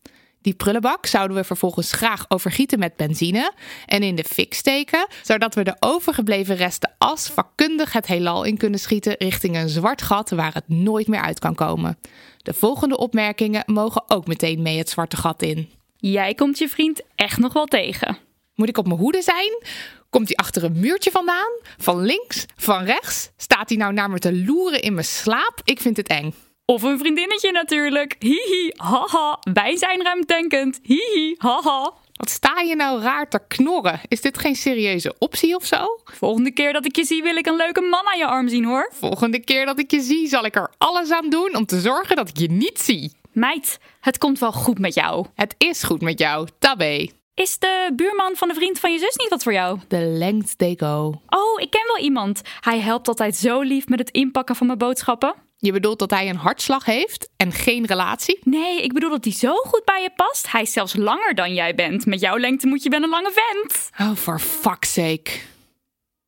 Die 0.41 0.53
prullenbak 0.53 1.05
zouden 1.05 1.37
we 1.37 1.43
vervolgens 1.43 1.91
graag 1.91 2.25
overgieten 2.27 2.79
met 2.79 2.95
benzine 2.95 3.53
en 3.85 4.03
in 4.03 4.15
de 4.15 4.23
fik 4.23 4.53
steken, 4.53 5.07
zodat 5.23 5.55
we 5.55 5.63
de 5.63 5.75
overgebleven 5.79 6.55
resten 6.55 6.95
as 6.97 7.27
vakkundig 7.27 7.93
het 7.93 8.07
heelal 8.07 8.43
in 8.43 8.57
kunnen 8.57 8.79
schieten 8.79 9.15
richting 9.17 9.55
een 9.55 9.69
zwart 9.69 10.01
gat 10.01 10.29
waar 10.29 10.53
het 10.53 10.69
nooit 10.69 11.07
meer 11.07 11.21
uit 11.21 11.39
kan 11.39 11.55
komen. 11.55 11.99
De 12.37 12.53
volgende 12.53 12.97
opmerkingen 12.97 13.63
mogen 13.65 14.03
ook 14.07 14.27
meteen 14.27 14.61
mee 14.61 14.77
het 14.77 14.89
zwarte 14.89 15.17
gat 15.17 15.41
in. 15.41 15.80
Jij 16.01 16.33
komt 16.33 16.57
je 16.57 16.69
vriend 16.69 17.01
echt 17.15 17.37
nog 17.37 17.53
wel 17.53 17.65
tegen. 17.65 18.17
Moet 18.55 18.69
ik 18.69 18.77
op 18.77 18.87
mijn 18.87 18.99
hoede 18.99 19.21
zijn? 19.21 19.63
Komt 20.09 20.27
hij 20.27 20.35
achter 20.35 20.63
een 20.63 20.79
muurtje 20.79 21.11
vandaan? 21.11 21.51
Van 21.77 22.01
links? 22.01 22.45
Van 22.55 22.83
rechts? 22.83 23.31
Staat 23.37 23.69
hij 23.69 23.77
nou 23.77 23.93
naar 23.93 24.09
me 24.09 24.19
te 24.19 24.43
loeren 24.45 24.81
in 24.81 24.93
mijn 24.93 25.05
slaap? 25.05 25.61
Ik 25.63 25.79
vind 25.79 25.97
het 25.97 26.07
eng. 26.07 26.33
Of 26.65 26.83
een 26.83 26.97
vriendinnetje 26.97 27.51
natuurlijk. 27.51 28.15
Hihi, 28.19 28.71
haha. 28.75 29.39
Wij 29.53 29.77
zijn 29.77 30.03
ruimdenkend. 30.03 30.79
Hihi, 30.83 31.35
haha. 31.37 31.93
Wat 32.13 32.29
sta 32.29 32.59
je 32.59 32.75
nou 32.75 33.01
raar 33.01 33.29
te 33.29 33.39
knorren? 33.47 33.99
Is 34.07 34.21
dit 34.21 34.37
geen 34.37 34.55
serieuze 34.55 35.15
optie 35.17 35.55
of 35.55 35.65
zo? 35.65 35.99
Volgende 36.03 36.51
keer 36.51 36.73
dat 36.73 36.85
ik 36.85 36.95
je 36.95 37.03
zie, 37.03 37.23
wil 37.23 37.35
ik 37.35 37.45
een 37.45 37.55
leuke 37.55 37.81
man 37.81 38.07
aan 38.07 38.17
je 38.17 38.25
arm 38.25 38.47
zien 38.47 38.65
hoor. 38.65 38.91
Volgende 38.93 39.39
keer 39.39 39.65
dat 39.65 39.79
ik 39.79 39.91
je 39.91 40.01
zie, 40.01 40.27
zal 40.27 40.45
ik 40.45 40.55
er 40.55 40.71
alles 40.77 41.11
aan 41.11 41.29
doen 41.29 41.55
om 41.55 41.65
te 41.65 41.79
zorgen 41.79 42.15
dat 42.15 42.29
ik 42.29 42.37
je 42.37 42.51
niet 42.51 42.79
zie. 42.79 43.11
Meid, 43.33 43.79
het 43.99 44.17
komt 44.17 44.39
wel 44.39 44.51
goed 44.51 44.79
met 44.79 44.93
jou. 44.93 45.25
Het 45.35 45.55
is 45.57 45.83
goed 45.83 46.01
met 46.01 46.19
jou, 46.19 46.47
tabé. 46.59 47.07
Is 47.33 47.59
de 47.59 47.91
buurman 47.95 48.35
van 48.35 48.47
de 48.47 48.53
vriend 48.53 48.79
van 48.79 48.91
je 48.91 48.99
zus 48.99 49.15
niet 49.15 49.29
wat 49.29 49.43
voor 49.43 49.53
jou? 49.53 49.79
The 49.87 49.97
length 49.97 50.57
they 50.57 50.75
go. 50.77 51.21
Oh, 51.29 51.61
ik 51.61 51.71
ken 51.71 51.87
wel 51.87 52.03
iemand. 52.03 52.41
Hij 52.59 52.79
helpt 52.79 53.07
altijd 53.07 53.35
zo 53.35 53.61
lief 53.61 53.87
met 53.87 53.99
het 53.99 54.09
inpakken 54.09 54.55
van 54.55 54.67
mijn 54.67 54.77
boodschappen. 54.77 55.33
Je 55.57 55.71
bedoelt 55.71 55.99
dat 55.99 56.09
hij 56.11 56.29
een 56.29 56.35
hartslag 56.35 56.85
heeft 56.85 57.29
en 57.37 57.51
geen 57.51 57.85
relatie? 57.85 58.39
Nee, 58.43 58.83
ik 58.83 58.93
bedoel 58.93 59.09
dat 59.09 59.23
hij 59.23 59.33
zo 59.33 59.53
goed 59.53 59.85
bij 59.85 60.01
je 60.01 60.11
past. 60.15 60.51
Hij 60.51 60.61
is 60.61 60.73
zelfs 60.73 60.95
langer 60.95 61.35
dan 61.35 61.53
jij 61.53 61.75
bent. 61.75 62.05
Met 62.05 62.19
jouw 62.19 62.37
lengte 62.37 62.67
moet 62.67 62.83
je 62.83 62.89
wel 62.89 63.03
een 63.03 63.09
lange 63.09 63.31
vent. 63.33 63.89
Oh, 63.99 64.15
for 64.15 64.39
fuck's 64.39 64.93
sake. 64.93 65.31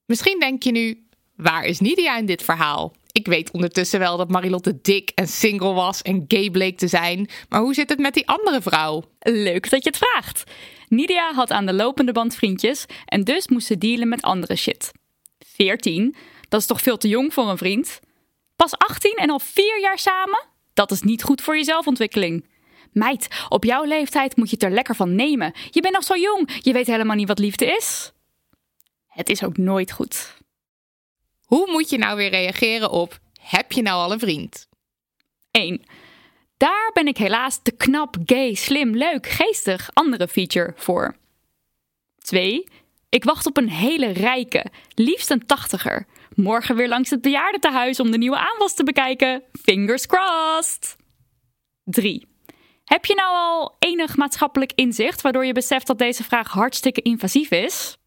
Misschien 0.06 0.40
denk 0.40 0.64
je 0.64 0.72
nu, 0.72 1.08
waar 1.36 1.66
is 1.66 1.80
Nidia 1.80 2.18
in 2.18 2.26
dit 2.26 2.44
verhaal? 2.44 2.94
Ik 3.14 3.28
weet 3.28 3.52
ondertussen 3.52 4.00
wel 4.00 4.18
dat 4.18 4.30
Marilotte 4.30 4.80
dik 4.82 5.10
en 5.16 5.28
single 5.28 5.74
was 5.74 6.02
en 6.02 6.26
gay 6.28 6.50
bleek 6.50 6.78
te 6.78 6.88
zijn. 6.88 7.30
Maar 7.50 7.62
hoe 7.62 7.74
zit 7.74 7.90
het 7.90 8.00
met 8.00 8.14
die 8.14 8.28
andere 8.28 8.62
vrouw? 8.62 9.04
Leuk 9.20 9.70
dat 9.70 9.84
je 9.84 9.90
het 9.90 9.98
vraagt. 9.98 10.44
Nidia 10.88 11.34
had 11.34 11.52
aan 11.52 11.66
de 11.66 11.74
lopende 11.74 12.12
band 12.12 12.36
vriendjes 12.36 12.86
en 13.06 13.24
dus 13.24 13.48
moest 13.48 13.68
ze 13.68 13.78
dealen 13.78 14.08
met 14.08 14.22
andere 14.22 14.56
shit. 14.56 14.92
14, 15.40 16.16
dat 16.50 16.62
is 16.62 16.68
toch 16.68 16.82
veel 16.82 16.98
te 16.98 17.08
jong 17.08 17.34
voor 17.34 17.50
een 17.50 17.58
vriend? 17.58 18.00
Pas 18.56 18.78
18 18.78 19.16
en 19.16 19.30
al 19.30 19.40
vier 19.40 19.80
jaar 19.80 20.00
samen? 20.00 20.46
Dat 20.74 20.92
is 20.92 21.02
niet 21.02 21.24
goed 21.24 21.42
voor 21.42 21.58
je 21.58 21.64
zelfontwikkeling. 21.64 22.48
Meid, 22.92 23.28
op 23.50 23.64
jouw 23.64 23.84
leeftijd 23.84 24.36
moet 24.36 24.50
je 24.50 24.56
het 24.56 24.64
er 24.64 24.72
lekker 24.72 24.96
van 24.96 25.16
nemen. 25.16 25.54
Je 25.70 25.82
bent 25.82 25.94
nog 25.94 26.04
zo 26.04 26.16
jong, 26.16 26.60
je 26.62 26.74
weet 26.74 26.88
helemaal 26.88 27.16
niet 27.16 27.28
wat 27.28 27.40
liefde 27.40 27.66
is. 27.66 28.12
Het 29.08 29.30
is 29.30 29.44
ook 29.44 29.58
nooit 29.58 29.92
goed. 29.92 30.42
Hoe 31.46 31.72
moet 31.72 31.90
je 31.90 31.98
nou 31.98 32.18
weer 32.18 32.30
reageren 32.30 32.92
op 32.92 33.20
heb 33.42 33.72
je 33.72 33.82
nou 33.82 34.02
al 34.04 34.12
een 34.12 34.20
vriend? 34.20 34.68
1. 35.52 35.82
Daar 36.58 36.90
ben 36.94 37.08
ik 37.08 37.18
helaas 37.18 37.60
te 37.64 37.72
knap, 37.72 38.16
gay, 38.26 38.54
slim, 38.54 38.96
leuk, 38.96 39.28
geestig, 39.28 39.90
andere 39.94 40.28
feature 40.28 40.74
voor. 40.76 41.16
2. 42.18 42.68
Ik 43.10 43.24
wacht 43.24 43.46
op 43.46 43.58
een 43.58 43.70
hele 43.70 44.08
rijke, 44.08 44.66
liefst 44.96 45.30
een 45.30 45.46
tachtiger. 45.46 46.06
Morgen 46.36 46.76
weer 46.76 46.88
langs 46.88 47.10
het 47.10 47.22
bejaardentehuis 47.22 48.00
om 48.00 48.12
de 48.12 48.18
nieuwe 48.18 48.38
aanwas 48.38 48.74
te 48.74 48.84
bekijken. 48.84 49.44
Fingers 49.62 50.06
crossed! 50.06 50.96
3. 51.84 52.28
Heb 52.84 53.06
je 53.06 53.16
nou 53.16 53.36
al 53.36 53.76
enig 53.80 54.18
maatschappelijk 54.18 54.72
inzicht 54.76 55.22
waardoor 55.22 55.46
je 55.46 55.54
beseft 55.54 55.88
dat 55.88 55.98
deze 55.98 56.24
vraag 56.24 56.52
hartstikke 56.52 57.02
invasief 57.02 57.52
is? 57.52 57.98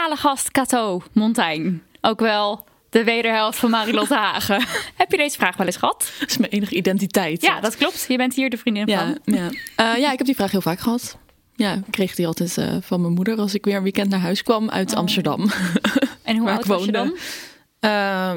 Speciale 0.00 0.20
gast 0.20 0.50
Cato 0.50 1.02
Montaigne. 1.12 1.78
Ook 2.00 2.20
wel 2.20 2.64
de 2.90 3.04
wederhelft 3.04 3.58
van 3.58 3.70
Marilotte 3.70 4.14
Hagen. 4.24 4.64
Heb 4.94 5.10
je 5.10 5.16
deze 5.16 5.36
vraag 5.38 5.56
wel 5.56 5.66
eens 5.66 5.76
gehad? 5.76 6.12
Dat 6.20 6.30
is 6.30 6.36
mijn 6.36 6.52
enige 6.52 6.74
identiteit. 6.74 7.42
Ja, 7.42 7.60
dat 7.60 7.76
klopt. 7.76 8.04
Je 8.08 8.16
bent 8.16 8.34
hier 8.34 8.50
de 8.50 8.56
vriendin 8.56 8.86
ja, 8.86 8.98
van. 8.98 9.34
ja. 9.34 9.48
Eh, 9.76 10.00
ja, 10.00 10.12
ik 10.12 10.18
heb 10.18 10.26
die 10.26 10.34
vraag 10.34 10.50
heel 10.50 10.60
vaak 10.60 10.78
gehad. 10.80 11.18
Ja, 11.56 11.72
ik 11.72 11.82
kreeg 11.90 12.14
die 12.14 12.26
altijd 12.26 12.58
eh, 12.58 12.76
van 12.80 13.00
mijn 13.00 13.12
moeder 13.12 13.38
als 13.38 13.54
ik 13.54 13.64
weer 13.64 13.76
een 13.76 13.82
weekend 13.82 14.10
naar 14.10 14.20
huis 14.20 14.42
kwam 14.42 14.70
uit 14.70 14.94
Amsterdam. 14.94 15.40
En 16.22 16.36
hoe 16.36 16.44
Waar 16.44 16.54
oud 16.54 16.64
ik 16.64 16.70
was 16.70 16.84
je 16.84 16.92
dan? 16.92 17.16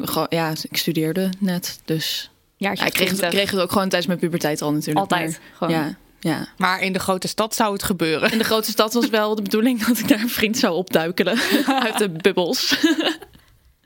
Gewoon, 0.08 0.28
ja, 0.30 0.54
ik 0.70 0.78
studeerde 0.78 1.30
net, 1.40 1.82
dus 1.86 2.30
ja, 2.58 2.72
ik 2.72 2.76
kreeg 2.78 2.94
het, 2.94 3.18
20. 3.18 3.30
kreeg 3.30 3.52
het 3.52 3.60
ook 3.60 3.72
gewoon 3.72 3.90
tijdens 3.90 4.08
mijn 4.08 4.20
puberteit 4.20 4.62
al 4.62 4.72
natuurlijk. 4.72 5.00
Altijd. 5.00 5.30
maar- 5.30 5.40
Gewoon. 5.58 5.74
Ja, 5.74 5.96
ja. 6.24 6.48
Maar 6.58 6.82
in 6.82 6.94
de 6.94 7.00
grote 7.00 7.28
stad 7.28 7.56
zou 7.56 7.74
het 7.74 7.84
gebeuren. 7.84 8.32
In 8.32 8.38
de 8.38 8.44
grote 8.44 8.72
stad 8.72 8.94
was 8.94 9.10
wel 9.10 9.36
de 9.36 9.42
bedoeling 9.42 9.86
dat 9.86 10.00
ik 10.00 10.08
daar 10.08 10.20
een 10.20 10.30
vriend 10.30 10.58
zou 10.58 10.76
opduikelen 10.76 11.38
uit 11.86 11.98
de 11.98 12.10
bubbels. 12.10 12.76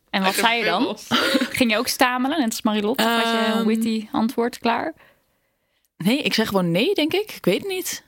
En 0.10 0.23
wat 0.23 0.34
zei 0.36 0.58
je 0.58 0.65
dan? 0.65 0.97
Ging 1.58 1.71
je 1.71 1.78
ook 1.78 1.88
stamelen, 1.88 2.39
net 2.39 2.50
als 2.50 2.62
Marilotte? 2.62 3.04
Of 3.04 3.10
had 3.10 3.23
je 3.23 3.38
een 3.47 3.54
Ehm. 3.54 3.65
witty 3.65 4.08
antwoord 4.12 4.58
klaar? 4.60 4.93
Nee, 5.97 6.21
ik 6.21 6.34
zeg 6.34 6.47
gewoon 6.47 6.71
nee, 6.71 6.93
denk 6.93 7.13
ik. 7.13 7.32
Ik 7.32 7.45
weet 7.45 7.58
het 7.60 7.67
niet. 7.67 8.04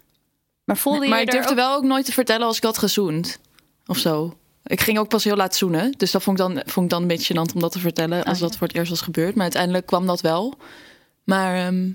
Maar 0.64 0.78
voelde 0.78 1.04
je 1.04 1.10
maar 1.10 1.22
ik 1.22 1.32
durfde 1.32 1.50
ook- 1.50 1.56
wel 1.56 1.76
ook 1.76 1.84
nooit 1.84 2.06
te 2.06 2.12
vertellen 2.12 2.48
als 2.48 2.58
ik 2.58 2.64
had 2.64 2.78
gezoend. 2.78 3.40
Of 3.86 3.98
zo. 3.98 4.38
Ik 4.64 4.82
ging 4.82 5.00
ook 5.00 5.08
pas 5.10 5.24
heel 5.24 5.36
laat 5.36 5.56
zoenen. 5.56 5.94
Dus 5.98 6.12
dat 6.12 6.24
vond 6.24 6.40
ik 6.40 6.46
dan, 6.46 6.62
vond 6.66 6.86
ik 6.86 6.92
dan 6.92 7.02
een 7.02 7.08
beetje 7.08 7.34
gênant 7.34 7.54
om 7.54 7.62
dat 7.62 7.72
te 7.72 7.80
vertellen. 7.80 8.24
Als 8.24 8.34
Oh, 8.36 8.42
ja. 8.42 8.48
dat 8.48 8.58
voor 8.58 8.68
het 8.68 8.76
eerst 8.76 8.90
was 8.90 9.02
gebeurd. 9.02 9.34
Maar 9.34 9.44
uiteindelijk 9.44 9.86
kwam 9.86 10.06
dat 10.06 10.22
wel. 10.22 10.54
Maar 11.24 11.66
ehm, 11.66 11.90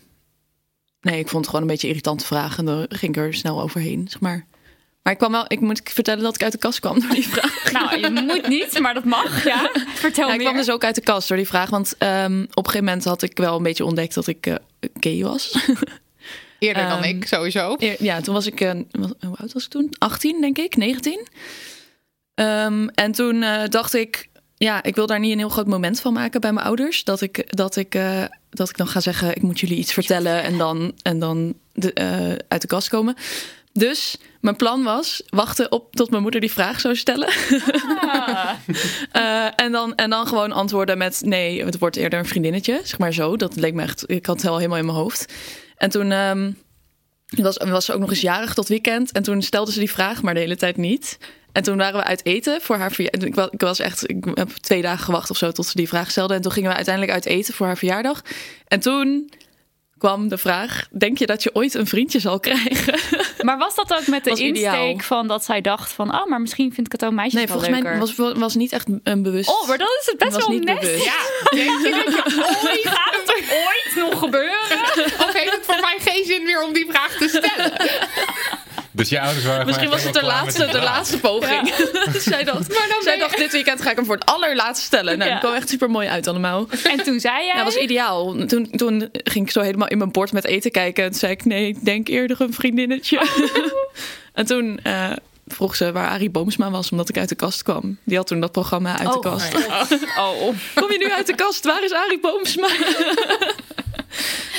nee, 1.04 1.18
ik 1.18 1.28
vond 1.28 1.36
het 1.44 1.46
gewoon 1.46 1.60
een 1.62 1.66
beetje 1.70 1.86
een 1.86 1.92
irritante 1.92 2.24
vraag. 2.26 2.58
En 2.58 2.64
daar 2.64 2.86
ging 2.88 3.16
ik 3.16 3.22
er 3.22 3.34
snel 3.34 3.60
overheen, 3.62 4.06
zeg 4.08 4.20
maar. 4.20 4.46
Maar 5.02 5.12
ik 5.12 5.18
kwam 5.18 5.32
wel, 5.32 5.44
ik 5.48 5.60
moet 5.60 5.80
vertellen 5.84 6.22
dat 6.22 6.34
ik 6.34 6.42
uit 6.42 6.52
de 6.52 6.58
kast 6.58 6.80
kwam 6.80 7.00
door 7.00 7.10
die 7.10 7.28
vraag. 7.28 7.72
Nou, 7.72 7.98
je 8.00 8.10
moet 8.10 8.48
niet, 8.48 8.78
maar 8.80 8.94
dat 8.94 9.04
mag. 9.04 9.44
Ja. 9.44 9.70
Vertel 9.94 10.26
Ja, 10.26 10.32
ik 10.32 10.38
meer. 10.38 10.46
kwam 10.48 10.58
dus 10.60 10.70
ook 10.70 10.84
uit 10.84 10.94
de 10.94 11.00
kast 11.00 11.28
door 11.28 11.36
die 11.36 11.46
vraag. 11.46 11.70
Want 11.70 11.94
ehm, 11.98 12.40
op 12.42 12.56
een 12.56 12.64
gegeven 12.64 12.84
moment 12.84 13.04
had 13.04 13.22
ik 13.22 13.38
wel 13.38 13.56
een 13.56 13.62
beetje 13.62 13.84
ontdekt 13.84 14.14
dat 14.14 14.26
ik 14.26 14.46
eh, 14.46 14.54
gay 15.00 15.22
was. 15.22 15.52
Eerder 16.58 16.88
dan 16.88 17.02
Ehm, 17.02 17.16
ik, 17.16 17.26
sowieso. 17.26 17.76
Ja, 17.78 17.94
Ja, 17.98 18.20
toen 18.20 18.34
was 18.34 18.46
ik, 18.46 18.58
wat- 18.90 19.14
hoe 19.20 19.36
oud 19.36 19.52
was 19.52 19.64
ik 19.64 19.70
toen? 19.70 19.94
18, 19.98 20.40
denk 20.40 20.58
ik, 20.58 20.76
19. 20.76 21.26
Ehm, 22.34 22.86
en 22.94 23.12
toen 23.12 23.42
eh, 23.42 23.68
dacht 23.68 23.94
ik, 23.94 24.28
ja, 24.64 24.83
ik 24.83 24.94
wil 24.94 25.07
daar 25.07 25.20
niet 25.20 25.33
een 25.33 25.38
heel 25.38 25.48
groot 25.48 25.66
moment 25.66 26.00
van 26.00 26.12
maken 26.12 26.40
bij 26.40 26.53
mijn 26.53 26.66
ouders. 26.66 27.05
Dat 27.05 27.20
ik, 27.20 27.57
dat 27.57 27.77
ik, 27.77 27.94
eh, 27.94 28.24
dat 28.50 28.68
ik 28.68 28.77
dan 28.77 28.87
ga 28.87 29.00
zeggen, 29.00 29.37
ik 29.37 29.42
moet 29.42 29.61
jullie 29.61 29.77
iets 29.77 29.92
vertellen 29.92 30.42
en 30.42 30.59
dan, 30.59 30.92
en 31.03 31.18
dan 31.18 31.55
de, 31.72 31.92
eh, 31.92 32.33
uit 32.48 32.61
de 32.61 32.66
kast 32.66 32.88
komen. 32.88 33.14
Dus 33.72 34.16
mijn 34.40 34.57
plan 34.57 34.83
was 34.83 35.22
wachten 35.29 35.72
op 35.72 35.94
tot 35.94 36.11
mijn 36.11 36.22
moeder 36.22 36.40
die 36.40 36.53
vraag 36.53 36.81
zou 36.81 36.96
stellen. 36.96 37.29
Ah. 38.00 38.50
Eh, 39.12 39.46
en, 39.57 39.72
dan, 39.72 39.94
en 39.94 40.11
dan 40.11 40.27
gewoon 40.27 40.53
antwoorden 40.53 40.98
met 40.98 41.20
nee, 41.24 41.64
het 41.64 41.79
wordt 41.79 41.96
eerder 41.96 42.18
een 42.18 42.27
vriendinnetje. 42.27 42.81
Zeg 42.85 42.98
maar 42.98 43.12
zo. 43.12 43.37
Dat 43.37 43.57
leek 43.57 43.74
me 43.74 43.83
echt, 43.83 44.11
ik 44.11 44.27
had 44.27 44.37
het 44.37 44.44
wel 44.44 44.57
helemaal 44.57 44.79
in 44.79 44.85
mijn 44.85 44.96
hoofd. 44.96 45.33
En 45.77 45.90
toen, 45.90 46.09
Die 47.27 47.44
was, 47.44 47.57
was 47.57 47.90
ook 47.90 48.00
nog 48.00 48.11
eens 48.11 48.20
jarig 48.20 48.55
tot 48.55 48.68
weekend. 48.68 49.12
En 49.12 49.22
toen 49.22 49.42
stelde 49.42 49.72
ze 49.72 49.79
die 49.79 49.90
vraag, 49.90 50.22
maar 50.22 50.35
de 50.35 50.40
hele 50.40 50.57
tijd 50.57 50.77
niet. 50.77 51.18
En 51.54 51.62
toen 51.62 51.76
waren 51.76 52.00
we 52.00 52.04
uit 52.06 52.24
eten 52.26 52.60
voor 52.60 52.76
haar 52.76 52.92
verjaardag. 52.92 53.28
Ik, 53.28 53.34
wa- 53.34 53.48
ik 53.50 53.60
was 53.60 53.78
echt, 53.78 54.08
ik 54.10 54.24
heb 54.34 54.48
twee 54.50 54.82
dagen 54.82 55.04
gewacht 55.04 55.30
of 55.30 55.36
zo 55.36 55.50
tot 55.52 55.66
ze 55.66 55.72
die 55.74 55.88
vraag 55.88 56.10
stelde. 56.10 56.34
En 56.34 56.40
toen 56.42 56.52
gingen 56.52 56.68
we 56.70 56.76
uiteindelijk 56.76 57.14
uit 57.14 57.26
eten 57.26 57.54
voor 57.54 57.66
haar 57.66 57.76
verjaardag. 57.78 58.22
En 58.68 58.80
toen 58.80 59.30
kwam 59.98 60.28
de 60.28 60.38
vraag: 60.38 60.86
Denk 60.98 61.18
je 61.18 61.26
dat 61.26 61.42
je 61.42 61.54
ooit 61.54 61.74
een 61.74 61.86
vriendje 61.86 62.18
zal 62.18 62.40
krijgen? 62.40 62.98
Maar 63.44 63.58
was 63.58 63.74
dat 63.74 63.92
ook 63.94 64.06
met 64.06 64.24
de 64.24 64.30
Was 64.30 64.40
insteek 64.40 64.56
ideaal. 64.72 64.98
van 64.98 65.26
dat 65.28 65.44
zij 65.44 65.60
dacht 65.60 65.92
van... 65.92 66.14
oh, 66.14 66.26
maar 66.26 66.40
misschien 66.40 66.72
vind 66.74 66.86
ik 66.86 66.92
het 66.92 67.04
ook 67.04 67.12
meisjes 67.12 67.34
Nee, 67.34 67.46
wel 67.46 67.52
volgens 67.58 67.74
leuker. 67.82 67.98
mij 67.98 68.24
was, 68.32 68.38
was 68.38 68.54
niet 68.54 68.72
echt 68.72 68.86
een 69.02 69.22
bewust. 69.22 69.48
Oh, 69.48 69.68
maar 69.68 69.78
dan 69.78 69.86
is 70.00 70.06
het 70.06 70.18
best 70.18 70.32
was 70.32 70.46
wel 70.46 70.54
niet 70.54 70.64
nest. 70.64 70.80
bewust. 70.80 71.04
Ja, 71.04 71.12
denk 71.50 71.70
je 71.86 71.90
dat 71.90 72.32
je 72.32 72.38
ooit... 72.68 72.88
Gaat 72.88 73.14
het 73.14 73.28
er 73.28 73.44
ooit 73.66 74.10
nog 74.10 74.18
gebeuren? 74.18 74.60
Of 75.26 75.32
heeft 75.32 75.52
het 75.52 75.64
voor 75.64 75.80
mij 75.80 75.96
geen 75.98 76.24
zin 76.24 76.42
meer 76.42 76.62
om 76.62 76.72
die 76.72 76.86
vraag 76.88 77.06
te 77.08 77.12
stellen? 77.12 77.13
Dus 79.04 79.12
je 79.12 79.20
ouders 79.20 79.44
waren 79.46 79.66
Misschien 79.66 79.88
was 79.90 80.02
het 80.02 80.14
de 80.14 80.22
laatste, 80.24 80.66
de 80.66 80.80
laatste 80.80 81.18
poging. 81.20 81.68
zij 82.18 82.44
dacht, 82.44 82.72
zij 82.72 82.86
ben 83.04 83.12
je- 83.12 83.18
dacht, 83.18 83.36
dit 83.36 83.52
weekend 83.52 83.82
ga 83.82 83.90
ik 83.90 83.96
hem 83.96 84.04
voor 84.04 84.14
het 84.14 84.26
allerlaatste 84.26 84.84
stellen. 84.86 85.18
Nou, 85.18 85.30
Ja. 85.30 85.36
dat 85.36 85.44
kwam 85.44 85.54
echt 85.60 85.68
super 85.68 85.90
mooi 85.90 86.08
uit 86.08 86.26
allemaal. 86.26 86.66
En 86.84 87.02
toen 87.04 87.20
zei 87.20 87.34
jij... 87.34 87.46
Ja, 87.46 87.54
dat 87.54 87.64
was 87.74 87.82
ideaal. 87.82 88.34
Toen, 88.46 88.70
toen 88.70 89.08
ging 89.12 89.46
ik 89.46 89.52
zo 89.52 89.60
helemaal 89.60 89.88
in 89.88 89.98
mijn 89.98 90.10
bord 90.12 90.32
met 90.32 90.44
eten 90.44 90.70
kijken. 90.70 91.04
En 91.04 91.10
toen 91.10 91.18
zei 91.18 91.32
ik, 91.32 91.44
nee, 91.44 91.76
denk 91.82 92.08
eerder 92.08 92.40
een 92.40 92.52
vriendinnetje. 92.52 93.20
en 94.32 94.46
toen 94.46 94.80
eh, 94.82 95.10
vroeg 95.46 95.76
ze 95.76 95.92
waar 95.92 96.08
Arie 96.08 96.30
Boomsma 96.30 96.70
was, 96.70 96.90
omdat 96.90 97.08
ik 97.08 97.18
uit 97.18 97.28
de 97.28 97.34
kast 97.34 97.62
kwam. 97.62 97.98
Die 98.04 98.16
had 98.16 98.26
toen 98.26 98.40
dat 98.40 98.52
programma 98.52 98.98
uit 98.98 99.12
de 99.12 99.18
kast. 99.20 99.54
Oh, 100.18 100.54
Kom 100.74 100.92
je 100.92 100.98
nu 100.98 101.12
uit 101.12 101.26
de 101.26 101.34
kast? 101.34 101.64
Waar 101.64 101.84
is 101.84 101.92
Arie 101.92 102.20
Boomsma? 102.20 102.68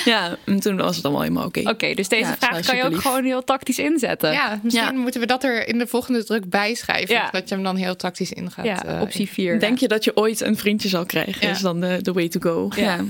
Ja, 0.05 0.35
en 0.45 0.59
toen 0.59 0.77
was 0.77 0.95
het 0.95 1.05
allemaal 1.05 1.23
helemaal 1.23 1.45
oké. 1.45 1.69
Oké, 1.69 1.93
dus 1.93 2.07
deze 2.07 2.29
Ja, 2.29 2.35
vraag 2.39 2.65
kan 2.65 2.75
je 2.77 2.83
ook 2.83 2.95
gewoon 3.01 3.23
heel 3.23 3.43
tactisch 3.43 3.79
inzetten. 3.79 4.31
Ja, 4.31 4.59
misschien 4.63 4.85
Ja. 4.85 4.91
moeten 4.91 5.19
we 5.19 5.27
dat 5.27 5.43
er 5.43 5.67
in 5.67 5.77
de 5.77 5.87
volgende 5.87 6.23
druk 6.23 6.49
bijschrijven. 6.49 7.15
Ja. 7.15 7.29
Dat 7.31 7.49
je 7.49 7.55
hem 7.55 7.63
dan 7.63 7.75
heel 7.75 7.95
tactisch 7.95 8.31
ingaat. 8.31 8.65
Ja, 8.65 8.85
eh, 8.85 9.01
optie 9.01 9.29
4. 9.29 9.59
Denk 9.59 9.77
je 9.77 9.87
dat 9.87 10.03
je 10.03 10.15
ooit 10.17 10.41
een 10.41 10.57
vriendje 10.57 10.89
zal 10.89 11.05
krijgen? 11.05 11.47
Ja. 11.47 11.53
Is 11.53 11.59
dan 11.59 11.79
de, 11.79 11.99
de 12.01 12.11
way 12.13 12.27
to 12.27 12.39
go. 12.39 12.69
Ja. 12.75 12.83
Ja. 12.95 13.03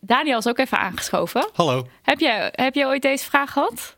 Daniel 0.00 0.38
is 0.38 0.46
ook 0.46 0.58
even 0.58 0.78
aangeschoven. 0.78 1.48
Hallo. 1.52 1.86
Heb 2.02 2.20
jij, 2.20 2.48
heb 2.54 2.74
jij 2.74 2.86
ooit 2.86 3.02
deze 3.02 3.24
vraag 3.24 3.52
gehad? 3.52 3.96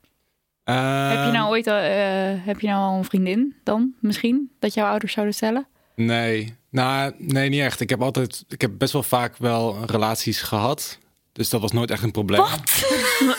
heb 0.64 0.74
je 0.76 1.22
Ehm, 1.22 1.32
nou 1.32 1.48
ooit 1.50 1.66
al, 1.66 1.76
eh, 1.76 2.46
heb 2.46 2.60
je 2.60 2.66
nou 2.66 2.82
al 2.82 2.96
een 2.98 3.04
vriendin 3.04 3.54
dan 3.64 3.94
misschien? 4.00 4.50
Dat 4.58 4.74
jouw 4.74 4.86
ouders 4.88 5.12
zouden 5.12 5.34
stellen? 5.34 5.66
Nee. 5.96 6.56
Nou, 6.70 7.12
nee, 7.18 7.48
niet 7.48 7.60
echt. 7.60 7.80
Ik 7.80 7.90
heb 7.90 8.02
altijd, 8.02 8.44
ik 8.48 8.60
heb 8.60 8.70
best 8.78 8.92
wel 8.92 9.02
vaak 9.02 9.36
wel 9.36 9.76
relaties 9.86 10.40
gehad. 10.42 10.98
Dus 11.32 11.48
dat 11.48 11.60
was 11.60 11.72
nooit 11.72 11.90
echt 11.90 12.02
een 12.02 12.10
probleem. 12.10 12.40
Wat? 12.40 12.60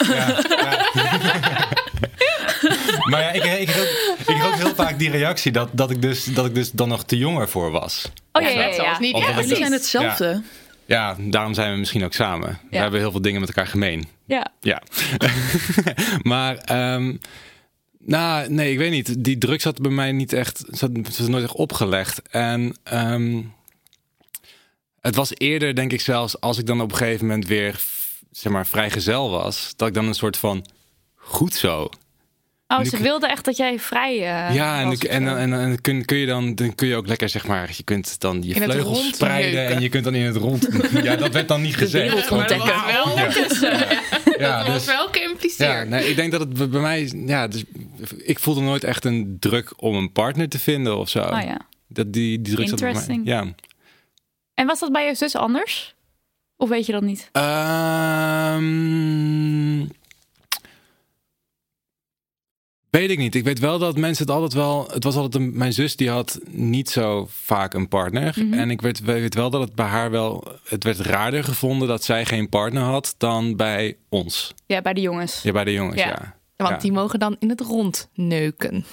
Ja, 0.07 0.41
ja. 0.55 0.87
maar 3.09 3.21
ja, 3.21 3.31
ik, 3.31 3.43
ik, 3.43 3.69
ik 3.69 4.25
kreeg 4.25 4.45
ook 4.45 4.55
heel 4.55 4.75
vaak 4.75 4.99
die 4.99 5.09
reactie 5.09 5.51
dat, 5.51 5.69
dat, 5.71 5.91
ik 5.91 6.01
dus, 6.01 6.23
dat 6.23 6.45
ik 6.45 6.55
dus 6.55 6.71
dan 6.71 6.89
nog 6.89 7.03
te 7.03 7.17
jong 7.17 7.39
ervoor 7.39 7.71
was. 7.71 8.11
Oh 8.31 8.41
ja, 8.41 8.49
ja, 8.49 8.67
ja. 8.67 8.99
niet. 8.99 9.13
Of 9.13 9.27
Ja, 9.27 9.41
Jullie 9.41 9.55
zijn 9.55 9.71
hetzelfde. 9.71 10.41
Ja, 10.85 11.15
daarom 11.19 11.53
zijn 11.53 11.71
we 11.71 11.77
misschien 11.77 12.03
ook 12.03 12.13
samen. 12.13 12.59
We 12.69 12.77
hebben 12.77 12.99
heel 12.99 13.11
veel 13.11 13.21
dingen 13.21 13.39
met 13.39 13.49
elkaar 13.49 13.67
gemeen. 13.67 14.07
Ja. 14.25 14.47
Ja. 14.59 14.81
maar, 16.21 16.57
ehm, 16.57 17.15
nou, 17.99 18.49
nee, 18.49 18.71
ik 18.71 18.77
weet 18.77 18.91
niet. 18.91 19.23
Die 19.23 19.37
druk 19.37 19.61
zat 19.61 19.81
bij 19.81 19.91
mij 19.91 20.11
niet 20.11 20.33
echt, 20.33 20.63
zat, 20.67 20.89
zat 21.11 21.27
nooit 21.27 21.43
echt 21.43 21.53
opgelegd. 21.53 22.21
En 22.29 22.75
ehm, 22.83 23.41
het 25.03 25.15
was 25.15 25.31
eerder, 25.33 25.75
denk 25.75 25.91
ik 25.93 26.01
zelfs, 26.01 26.39
als 26.39 26.57
ik 26.57 26.65
dan 26.65 26.81
op 26.81 26.91
een 26.91 26.97
gegeven 26.97 27.25
moment 27.25 27.47
weer, 27.47 27.79
zeg 28.31 28.51
maar, 28.51 28.67
vrijgezel 28.67 29.29
was, 29.29 29.73
dat 29.75 29.87
ik 29.87 29.93
dan 29.93 30.07
een 30.07 30.13
soort 30.13 30.37
van, 30.37 30.65
goed 31.15 31.53
zo. 31.53 31.89
Oh, 32.67 32.79
Nu 32.79 32.85
ze 32.85 32.91
kun- 32.91 33.01
wilde 33.03 33.27
echt 33.27 33.45
dat 33.45 33.57
jij 33.57 33.79
vrij 33.79 34.13
eh, 34.13 34.55
ja, 34.55 34.81
en, 34.81 34.91
en, 34.99 35.27
en, 35.27 35.37
en, 35.37 35.53
en 35.53 35.81
kun, 35.81 36.05
kun 36.05 36.17
je 36.17 36.25
dan, 36.25 36.55
dan 36.55 36.75
kun 36.75 36.87
je 36.87 36.95
ook 36.95 37.07
lekker, 37.07 37.29
zeg 37.29 37.47
maar, 37.47 37.71
je 37.75 37.83
kunt 37.83 38.19
dan 38.19 38.43
je 38.43 38.53
In 38.53 38.61
vleugels 38.61 39.07
spreiden 39.07 39.53
neuken. 39.53 39.75
en 39.75 39.81
je 39.81 39.89
kunt 39.89 40.03
dan 40.03 40.15
in 40.15 40.25
het 40.25 40.35
rond. 40.35 40.67
ja, 41.03 41.15
dat 41.15 41.31
werd 41.33 41.47
dan 41.47 41.61
niet 41.61 41.75
gezegd. 41.75 42.29
Want 42.29 42.49
dat 42.49 42.57
was- 42.57 42.67
wel 42.85 43.17
Ja, 44.37 44.39
ja, 44.39 44.57
dat 44.57 44.67
was 44.67 44.85
dus, 44.85 44.95
wel 44.95 45.07
geïmpliceerd. 45.11 45.71
ja, 45.71 45.83
nee, 45.83 46.09
ik 46.09 46.15
denk 46.15 46.31
dat 46.31 46.39
het 46.41 46.69
bij 46.71 46.81
mij, 46.81 47.11
ja, 47.25 47.47
dus, 47.47 47.63
ik 48.17 48.39
voelde 48.39 48.61
nooit 48.61 48.83
echt 48.83 49.05
een 49.05 49.37
druk 49.39 49.73
om 49.83 49.95
een 49.95 50.11
partner 50.11 50.49
te 50.49 50.59
vinden 50.59 50.97
of 50.97 51.09
zo. 51.09 51.19
Oh, 51.19 51.41
ja. 51.43 51.57
Dat 51.87 52.13
die, 52.13 52.41
die 52.41 52.55
druk 52.55 52.67
zat 52.67 52.79
bij 52.79 52.91
mij. 52.93 53.01
Interesting. 53.01 53.27
Ja. 53.27 53.53
En 54.53 54.65
was 54.67 54.79
dat 54.79 54.91
bij 54.91 55.05
je 55.05 55.15
zus 55.15 55.35
anders? 55.35 55.95
Of 56.57 56.69
weet 56.69 56.85
je 56.85 56.91
dat 56.91 57.01
niet? 57.01 57.29
Ehm, 57.31 58.63
weet 62.89 63.09
ik 63.09 63.17
niet. 63.17 63.35
Ik 63.35 63.43
weet 63.43 63.59
wel 63.59 63.79
dat 63.79 63.97
mensen 63.97 64.25
het 64.25 64.33
altijd 64.33 64.53
wel. 64.53 64.87
Het 64.91 65.03
was 65.03 65.15
altijd 65.15 65.43
een, 65.43 65.57
mijn 65.57 65.73
zus 65.73 65.95
die 65.95 66.09
had 66.09 66.39
niet 66.49 66.89
zo 66.89 67.27
vaak 67.29 67.73
een 67.73 67.87
partner. 67.87 68.35
Mhm. 68.39 68.53
En 68.53 68.69
ik 68.69 68.81
weet, 68.81 68.99
weet 68.99 69.33
wel 69.35 69.49
dat 69.49 69.61
het 69.61 69.75
bij 69.75 69.85
haar 69.85 70.11
wel. 70.11 70.43
Het 70.63 70.83
werd 70.83 70.99
raarder 70.99 71.43
gevonden 71.43 71.87
dat 71.87 72.03
zij 72.03 72.25
geen 72.25 72.49
partner 72.49 72.83
had 72.83 73.15
dan 73.17 73.55
bij 73.55 73.97
ons. 74.09 74.53
Ja, 74.65 74.81
bij 74.81 74.93
de 74.93 75.01
jongens. 75.01 75.41
Ja, 75.41 75.51
bij 75.51 75.63
de 75.63 75.73
jongens. 75.73 76.01
Ja. 76.01 76.07
Ja. 76.07 76.35
Want 76.55 76.69
Ja. 76.75 76.77
die 76.77 76.91
mogen 76.91 77.19
dan 77.19 77.35
in 77.39 77.49
het 77.49 77.61
rond 77.61 78.09
neuken. 78.13 78.85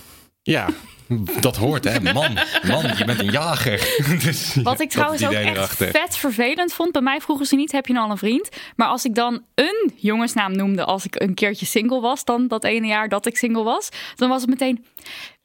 Ja, 0.42 0.68
dat 1.40 1.57
hoort 1.57 1.85
hè. 1.85 2.01
Man, 2.01 2.38
man, 2.66 2.96
je 2.96 3.05
bent 3.05 3.20
een 3.20 3.31
jager. 3.31 3.96
dus, 4.25 4.55
Wat 4.62 4.81
ik 4.81 4.90
trouwens 4.90 5.25
ook 5.25 5.33
echt 5.33 5.57
erachter. 5.57 5.90
vet 5.90 6.16
vervelend 6.16 6.73
vond. 6.73 6.92
Bij 6.92 7.03
mij 7.03 7.20
vroegen 7.20 7.46
ze 7.46 7.57
niet, 7.57 7.73
heb 7.73 7.87
je 7.87 7.92
nou 7.92 8.05
al 8.05 8.11
een 8.11 8.18
vriend? 8.18 8.49
Maar 8.77 8.88
als 8.88 9.05
ik 9.05 9.14
dan 9.14 9.42
een 9.55 9.92
jongensnaam 9.96 10.57
noemde 10.57 10.85
als 10.85 11.05
ik 11.05 11.20
een 11.20 11.35
keertje 11.35 11.66
single 11.66 12.01
was... 12.01 12.25
dan 12.25 12.49
dat 12.49 12.64
ene 12.64 12.87
jaar 12.87 13.09
dat 13.09 13.27
ik 13.27 13.37
single 13.37 13.62
was... 13.62 13.88
dan 14.16 14.29
was 14.29 14.40
het 14.40 14.51
meteen... 14.51 14.85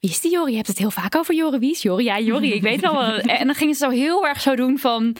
Wie 0.00 0.10
is 0.10 0.20
die 0.20 0.30
Jori? 0.32 0.50
Je 0.50 0.56
hebt 0.56 0.68
het 0.68 0.78
heel 0.78 0.90
vaak 0.90 1.16
over 1.16 1.34
Jori. 1.34 1.58
Wie 1.58 1.70
is 1.70 1.82
Jori? 1.82 2.04
Ja, 2.04 2.18
Jori, 2.18 2.52
ik 2.52 2.62
weet 2.62 2.80
wel. 2.80 2.94
wel. 2.94 3.18
En 3.40 3.46
dan 3.46 3.54
gingen 3.54 3.74
ze 3.74 3.84
zo 3.84 3.90
heel 3.90 4.26
erg 4.26 4.40
zo 4.40 4.56
doen 4.56 4.78
van... 4.78 5.16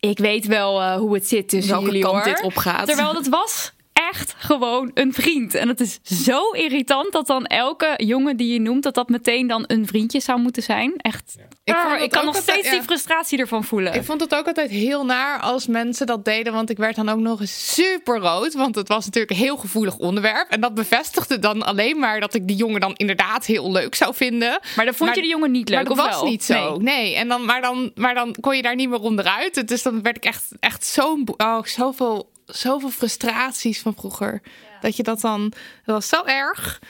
Ik 0.00 0.18
weet 0.18 0.46
wel 0.46 0.80
eh, 0.80 0.96
hoe 0.96 1.14
het 1.14 1.28
zit 1.28 1.48
tussen 1.48 1.72
Welke 1.72 1.86
jullie 1.86 2.02
kant 2.02 2.14
hoor. 2.14 2.24
dit 2.24 2.42
opgaat. 2.42 2.86
Terwijl 2.86 3.12
dat 3.12 3.26
was 3.26 3.72
echt 3.94 4.34
gewoon 4.38 4.90
een 4.94 5.12
vriend. 5.12 5.54
En 5.54 5.68
het 5.68 5.80
is 5.80 5.98
zo 6.02 6.50
irritant 6.50 7.12
dat 7.12 7.26
dan 7.26 7.44
elke 7.46 7.94
jongen 7.96 8.36
die 8.36 8.52
je 8.52 8.60
noemt... 8.60 8.82
dat 8.82 8.94
dat 8.94 9.08
meteen 9.08 9.46
dan 9.46 9.64
een 9.66 9.86
vriendje 9.86 10.20
zou 10.20 10.40
moeten 10.40 10.62
zijn. 10.62 10.94
Echt, 10.96 11.34
Ik 11.64 11.74
Ah, 11.74 11.92
ik, 11.92 11.98
dat 12.00 12.08
kan 12.10 12.24
nog 12.24 12.34
altijd- 12.36 12.42
steeds 12.54 12.66
ja. 12.68 12.72
die 12.74 12.82
frustratie 12.82 13.38
ervan 13.38 13.64
voelen. 13.64 13.94
Ik 13.94 14.04
vond 14.04 14.20
het 14.20 14.34
ook 14.34 14.46
altijd 14.46 14.70
heel 14.70 15.04
naar 15.04 15.40
als 15.40 15.66
mensen 15.66 16.06
dat 16.06 16.24
deden. 16.24 16.52
Want 16.52 16.70
ik 16.70 16.76
werd 16.76 16.96
dan 16.96 17.08
ook 17.08 17.18
nog 17.18 17.40
eens 17.40 17.74
super 17.74 18.18
rood. 18.18 18.54
Want 18.54 18.74
het 18.74 18.88
was 18.88 19.04
natuurlijk 19.04 19.32
een 19.32 19.44
heel 19.44 19.56
gevoelig 19.56 19.96
onderwerp. 19.96 20.50
En 20.50 20.60
dat 20.60 20.74
bevestigde 20.74 21.38
dan 21.38 21.62
alleen 21.62 21.98
maar 21.98 22.20
dat 22.20 22.34
ik 22.34 22.46
die 22.46 22.56
jongen 22.56 22.80
dan 22.80 22.92
inderdaad 22.96 23.46
heel 23.46 23.72
leuk 23.72 23.94
zou 23.94 24.14
vinden. 24.14 24.58
Maar 24.76 24.84
dan 24.84 24.94
vond 24.94 25.08
Maar- 25.10 25.18
je 25.18 25.24
de 25.24 25.28
jongen 25.28 25.50
niet 25.50 25.68
leuk, 25.68 25.76
maar 25.78 25.96
dat 25.96 25.98
of 25.98 26.10
was 26.10 26.20
wel? 26.20 26.30
niet 26.30 26.44
zo. 26.44 26.76
Nee. 26.76 26.94
Nee. 26.94 27.14
En 27.16 27.28
dan, 27.28 27.44
maar, 27.44 27.60
dan, 27.60 27.90
maar 27.94 28.14
dan 28.14 28.34
kon 28.40 28.56
je 28.56 28.62
daar 28.62 28.74
niet 28.74 28.88
meer 28.88 29.00
onderuit. 29.00 29.68
Dus 29.68 29.82
dan 29.82 30.02
werd 30.02 30.16
ik 30.16 30.24
echt, 30.24 30.44
echt 30.60 30.86
zo'n... 30.86 31.28
Oh, 31.36 31.62
zoveel, 31.64 32.30
zoveel 32.46 32.90
frustraties 32.90 33.80
van 33.80 33.94
vroeger. 33.98 34.42
Dat 34.80 34.96
je 34.96 35.02
dat 35.02 35.20
dan... 35.20 35.52
Dat 35.84 35.94
was 35.94 36.08
zo 36.08 36.24
erg. 36.24 36.80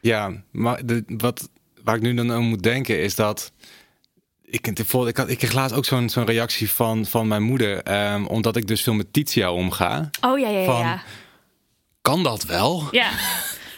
Ja, 0.00 0.32
maar 0.50 0.86
de, 0.86 1.04
wat, 1.06 1.48
waar 1.84 1.96
ik 1.96 2.02
nu 2.02 2.14
dan 2.14 2.32
aan 2.32 2.42
moet 2.44 2.62
denken 2.62 3.00
is 3.00 3.14
dat. 3.14 3.52
Ik, 4.44 4.66
ik, 4.66 4.78
ik, 4.78 5.16
had, 5.16 5.28
ik 5.28 5.38
kreeg 5.38 5.52
laatst 5.52 5.76
ook 5.76 5.84
zo'n 5.84 6.08
zo'n 6.08 6.24
reactie 6.24 6.70
van, 6.70 7.06
van 7.06 7.28
mijn 7.28 7.42
moeder. 7.42 7.82
ehm, 7.82 8.24
omdat 8.24 8.56
ik 8.56 8.66
dus 8.66 8.82
veel 8.82 8.94
met 8.94 9.12
Titia 9.12 9.52
omga. 9.52 10.10
Oh 10.20 10.38
ja, 10.38 10.48
ja, 10.48 10.58
ja. 10.58 10.64
Van- 10.64 10.78
ja. 10.78 11.02
Kan 12.02 12.22
dat 12.22 12.44
wel? 12.44 12.88
ja. 12.90 13.10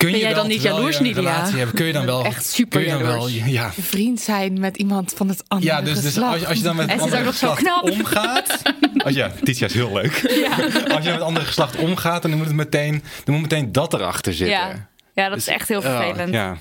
Kun 0.04 0.12
Ben 0.12 0.20
jij 0.20 0.32
wel, 0.34 0.38
dan 0.42 0.50
niet 0.50 0.62
jaloers, 0.62 0.98
je 0.98 1.12
relatie 1.12 1.58
hebt, 1.58 1.72
kun 1.74 1.86
je 1.86 1.92
dan 1.92 2.06
wel. 2.06 2.24
Echt 2.24 2.46
super 2.46 2.78
kun 2.80 2.88
je 2.88 2.94
dan 2.98 3.02
wel, 3.06 3.28
ja, 3.28 3.72
Vriend 3.80 4.20
zijn 4.20 4.60
met 4.60 4.76
iemand 4.76 5.12
van 5.16 5.28
het 5.28 5.44
andere 5.48 5.70
ja, 5.72 5.82
dus, 5.82 5.94
dus 5.94 6.04
geslacht. 6.04 6.32
als, 6.32 6.40
je- 6.40 6.46
als 6.46 6.56
je 6.58 6.62
dan 6.64 6.76
met 6.76 6.92
het 6.92 7.00
andere 7.00 7.24
geslacht 7.24 7.62
knap. 7.62 7.82
omgaat. 7.90 8.62
Als, 9.04 9.14
ja, 9.14 9.32
Titia 9.44 9.66
is 9.66 9.74
heel 9.74 9.92
leuk. 9.92 10.12
Als 10.94 11.04
je 11.04 11.10
met 11.10 11.12
het 11.12 11.20
andere 11.20 11.46
geslacht 11.46 11.76
omgaat, 11.76 12.22
dan 12.22 12.30
moet 12.36 12.46
het 12.46 12.54
meteen, 12.54 13.02
dan 13.24 13.34
moet 13.34 13.42
meteen 13.42 13.72
dat 13.72 13.92
erachter 13.94 14.32
zitten. 14.34 14.56
Ja. 14.56 14.88
ja, 15.14 15.28
dat 15.28 15.38
is 15.38 15.46
echt 15.46 15.68
heel 15.68 15.82
Ah, 15.84 15.96
vervelend. 16.00 16.32
ja. 16.34 16.56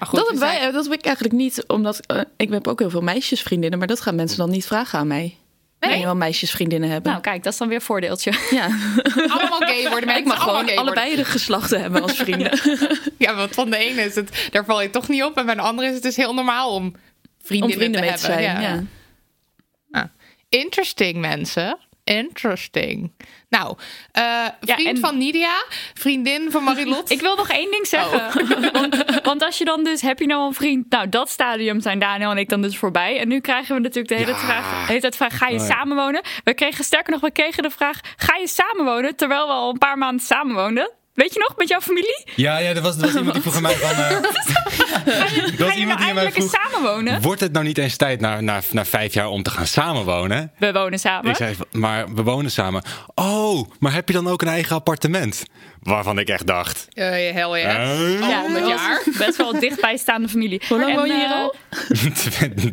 Goed, 0.00 0.18
dat, 0.18 0.28
heb 0.28 0.38
wij, 0.38 0.70
dat 0.72 0.84
heb 0.84 0.92
ik 0.92 1.04
eigenlijk 1.04 1.34
niet, 1.34 1.64
omdat 1.66 2.00
eh, 2.06 2.20
ik 2.36 2.50
heb 2.50 2.66
ook 2.68 2.78
heel 2.78 2.90
veel 2.90 3.00
meisjesvriendinnen, 3.00 3.78
maar 3.78 3.88
dat 3.88 4.00
gaan 4.00 4.14
mensen 4.14 4.38
dan 4.38 4.50
niet 4.50 4.66
vragen 4.66 4.98
aan 4.98 5.06
mij. 5.06 5.36
Nee? 5.80 5.92
En 5.92 6.02
wel 6.02 6.16
meisjesvriendinnen 6.16 6.90
hebben. 6.90 7.10
Nou, 7.10 7.22
kijk, 7.22 7.42
dat 7.42 7.52
is 7.52 7.58
dan 7.58 7.68
weer 7.68 7.76
een 7.76 7.82
voordeeltje. 7.82 8.32
ja. 8.50 8.64
allemaal 9.34 9.58
gay 9.60 9.88
worden. 9.90 10.16
ik 10.16 10.24
mag 10.24 10.42
gewoon 10.42 10.76
allebei 10.76 11.16
de 11.16 11.24
geslachten 11.24 11.80
hebben 11.80 12.02
als 12.02 12.16
vrienden. 12.16 12.58
Ja, 13.18 13.34
want 13.34 13.54
van 13.54 13.70
de 13.70 13.76
ene 13.76 14.02
is 14.02 14.14
het, 14.14 14.48
daar 14.50 14.64
val 14.64 14.82
je 14.82 14.90
toch 14.90 15.08
niet 15.08 15.22
op. 15.22 15.36
En 15.36 15.46
bij 15.46 15.54
de 15.54 15.60
andere 15.60 15.88
is 15.88 15.94
het 15.94 16.02
dus 16.02 16.16
heel 16.16 16.34
normaal 16.34 16.74
om 16.74 16.84
Om 16.84 16.94
vriendinnen 17.42 17.78
vrienden 17.78 18.00
te 18.00 18.06
hebben. 18.06 18.42
zijn. 18.44 18.60
ja. 18.62 18.82
Ja. 19.92 20.10
Interesting, 20.48 21.16
mensen. 21.20 21.78
Interesting. 22.16 23.12
Nou, 23.48 23.76
eh, 24.12 24.46
vriend 24.60 24.86
en- 24.88 24.98
van 24.98 25.18
Nidia, 25.18 25.64
vriendin 25.94 26.50
van 26.50 26.62
Marilot. 26.64 27.10
Ik 27.16 27.20
wil 27.20 27.36
nog 27.36 27.48
één 27.50 27.70
ding 27.70 27.86
zeggen. 27.86 28.46
Want, 28.72 29.20
want 29.22 29.42
als 29.42 29.58
je 29.58 29.64
dan 29.64 29.84
dus, 29.84 30.00
heb 30.02 30.18
je 30.18 30.26
nou 30.26 30.46
een 30.46 30.54
vriend? 30.54 30.90
Nou, 30.90 31.08
dat 31.08 31.28
stadium 31.30 31.80
zijn 31.80 31.98
Daniel 31.98 32.30
en 32.30 32.38
ik 32.38 32.48
dan 32.48 32.62
dus 32.62 32.76
voorbij. 32.78 33.18
En 33.18 33.28
nu 33.28 33.40
krijgen 33.40 33.74
we 33.74 33.80
natuurlijk 33.80 34.08
de 34.08 34.14
hele, 34.14 34.30
Ja. 34.30 34.38
vraag, 34.38 34.80
de 34.80 34.86
hele 34.86 35.00
tijd 35.00 35.16
vraag, 35.16 35.36
ga 35.38 35.48
je 35.48 35.54
Oh 35.60 35.66
ja. 35.66 35.66
samenwonen? 35.74 36.22
We 36.44 36.54
kregen 36.54 36.84
sterker 36.84 37.12
nog, 37.12 37.20
we 37.20 37.30
kregen 37.30 37.62
de 37.62 37.70
vraag, 37.70 38.00
ga 38.16 38.36
je 38.36 38.48
samenwonen? 38.48 39.16
Terwijl 39.16 39.46
we 39.46 39.52
al 39.52 39.70
een 39.70 39.78
paar 39.78 39.98
maanden 39.98 40.26
samenwoonden. 40.26 40.90
Weet 41.18 41.32
je 41.34 41.38
nog, 41.38 41.56
met 41.56 41.68
jouw 41.68 41.80
familie? 41.80 42.22
Ja, 42.34 42.58
ja, 42.58 42.68
er 42.74 42.82
was, 42.82 42.96
er 42.96 43.00
was 43.00 43.14
iemand 43.14 43.32
die 43.32 43.42
vroeg 43.42 43.56
aan 43.56 43.62
mij 43.62 43.74
van... 43.74 43.90
eh, 44.04 44.10
er 44.10 44.20
was 44.20 44.46
Ga 45.68 45.74
je 45.74 45.78
iemand 45.78 45.98
nou 45.98 45.98
die 45.98 46.08
aan 46.08 46.14
mij 46.14 46.32
vroeg... 46.32 46.50
samenwonen? 46.50 47.22
Wordt 47.22 47.40
het 47.40 47.52
nou 47.52 47.64
niet 47.64 47.78
eens 47.78 47.96
tijd 47.96 48.20
na, 48.20 48.40
na, 48.40 48.60
na 48.70 48.84
vijf 48.84 49.14
jaar 49.14 49.28
om 49.28 49.42
te 49.42 49.50
gaan 49.50 49.66
samenwonen? 49.66 50.52
We 50.58 50.72
wonen 50.72 50.98
samen. 50.98 51.30
Ik 51.30 51.36
zei, 51.36 51.56
maar 51.72 52.14
we 52.14 52.22
wonen 52.22 52.50
samen. 52.50 52.82
Oh, 53.14 53.70
maar 53.78 53.92
heb 53.92 54.08
je 54.08 54.14
dan 54.14 54.28
ook 54.28 54.42
een 54.42 54.48
eigen 54.48 54.76
appartement? 54.76 55.42
Waarvan 55.82 56.18
ik 56.18 56.28
echt 56.28 56.46
dacht... 56.46 56.86
Uh, 56.94 57.04
hel 57.32 57.56
ja. 57.56 57.68
eh, 57.68 58.20
ja, 58.20 58.40
honderd 58.40 58.64
dat 58.64 58.72
was 58.72 58.80
jaar. 58.80 59.02
Best 59.18 59.36
wel 59.36 59.54
een 59.54 59.60
dichtbijstaande 59.60 60.28
familie. 60.28 60.62
Hoe 60.68 60.78
lang 60.78 60.90
En, 60.90 60.96
woon 60.96 61.06
je 61.06 61.14
hier 61.14 61.24
eh, 61.24 61.40
al? 61.40 61.54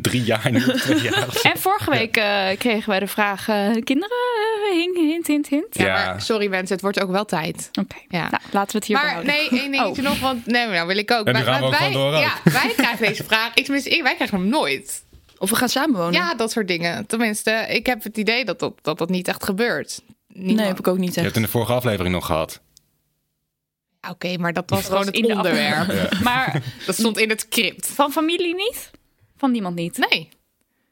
drie 0.00 0.22
jaar 0.24 0.50
nu. 0.50 0.60
Twee 0.60 1.00
jaar. 1.00 1.26
En 1.42 1.58
vorige 1.58 1.90
week 1.90 2.16
eh, 2.16 2.46
kregen 2.58 2.90
wij 2.90 3.00
de 3.00 3.06
vraag: 3.06 3.48
eh, 3.48 3.70
kinderen? 3.84 4.16
hint, 4.94 5.26
hint, 5.26 5.48
hint. 5.48 5.66
Ja, 5.70 5.84
Ja. 5.86 5.92
maar 5.92 6.22
sorry 6.22 6.48
mensen, 6.48 6.72
het 6.72 6.80
wordt 6.82 7.02
ook 7.02 7.10
wel 7.10 7.24
tijd. 7.24 7.70
Oké, 7.80 7.96
Ja. 8.08 8.35
Nou, 8.42 8.52
laten 8.52 8.72
we 8.72 8.78
het 8.78 8.86
hier 8.86 8.96
Maar 8.96 9.04
behouden. 9.06 9.34
nee, 9.34 9.60
één 9.60 9.70
dingetje 9.70 10.02
nog, 10.02 10.18
want 10.20 10.46
nee, 10.46 10.66
nou 10.66 10.86
wil 10.86 10.96
ik 10.96 11.10
ook. 11.10 11.26
En 11.26 11.32
Maar- 11.32 11.42
gaan 11.42 11.54
we 11.54 11.68
maar 11.70 11.86
ook 11.86 11.92
wij, 11.92 11.96
ook. 11.96 12.20
Ja, 12.20 12.52
wij 12.52 12.72
krijgen 12.76 13.06
deze 13.06 13.24
vraag. 13.24 13.54
Ik, 13.54 13.64
tenminste, 13.64 13.90
ik, 13.90 14.02
wij 14.02 14.14
krijgen 14.14 14.38
hem 14.38 14.48
nooit. 14.48 15.04
Of 15.38 15.50
we 15.50 15.56
gaan 15.56 15.68
samenwonen? 15.68 16.12
Ja, 16.12 16.34
dat 16.34 16.50
soort 16.50 16.68
dingen. 16.68 17.06
Tenminste, 17.06 17.50
ik 17.68 17.86
heb 17.86 18.02
het 18.02 18.16
idee 18.16 18.44
dat 18.44 18.58
dat, 18.58 18.72
dat, 18.82 18.98
dat 18.98 19.08
niet 19.08 19.28
echt 19.28 19.44
gebeurt. 19.44 20.02
Niemand- 20.28 20.56
Nee, 20.56 20.66
heb 20.66 20.78
ik 20.78 20.88
ook 20.88 20.98
niet 20.98 21.08
Je 21.08 21.20
hebt 21.20 21.26
echt. 21.26 21.36
in 21.36 21.42
de 21.42 21.48
vorige 21.48 21.72
aflevering 21.72 22.14
nog 22.14 22.26
gehad. 22.26 22.60
Oké, 24.10 24.36
maar 24.36 24.52
dat 24.52 24.70
was 24.70 24.82
gewoon 24.84 24.96
was 24.98 25.06
het 25.06 25.26
onderwerp. 25.26 26.18
Maar 26.22 26.62
Dat 26.86 26.94
stond 26.94 27.18
in 27.18 27.28
het 27.28 27.40
script. 27.40 27.86
van 27.86 28.12
familie 28.12 28.54
niet? 28.54 28.90
Van 29.36 29.50
niemand 29.50 29.74
niet? 29.74 30.06
Nee. 30.10 30.28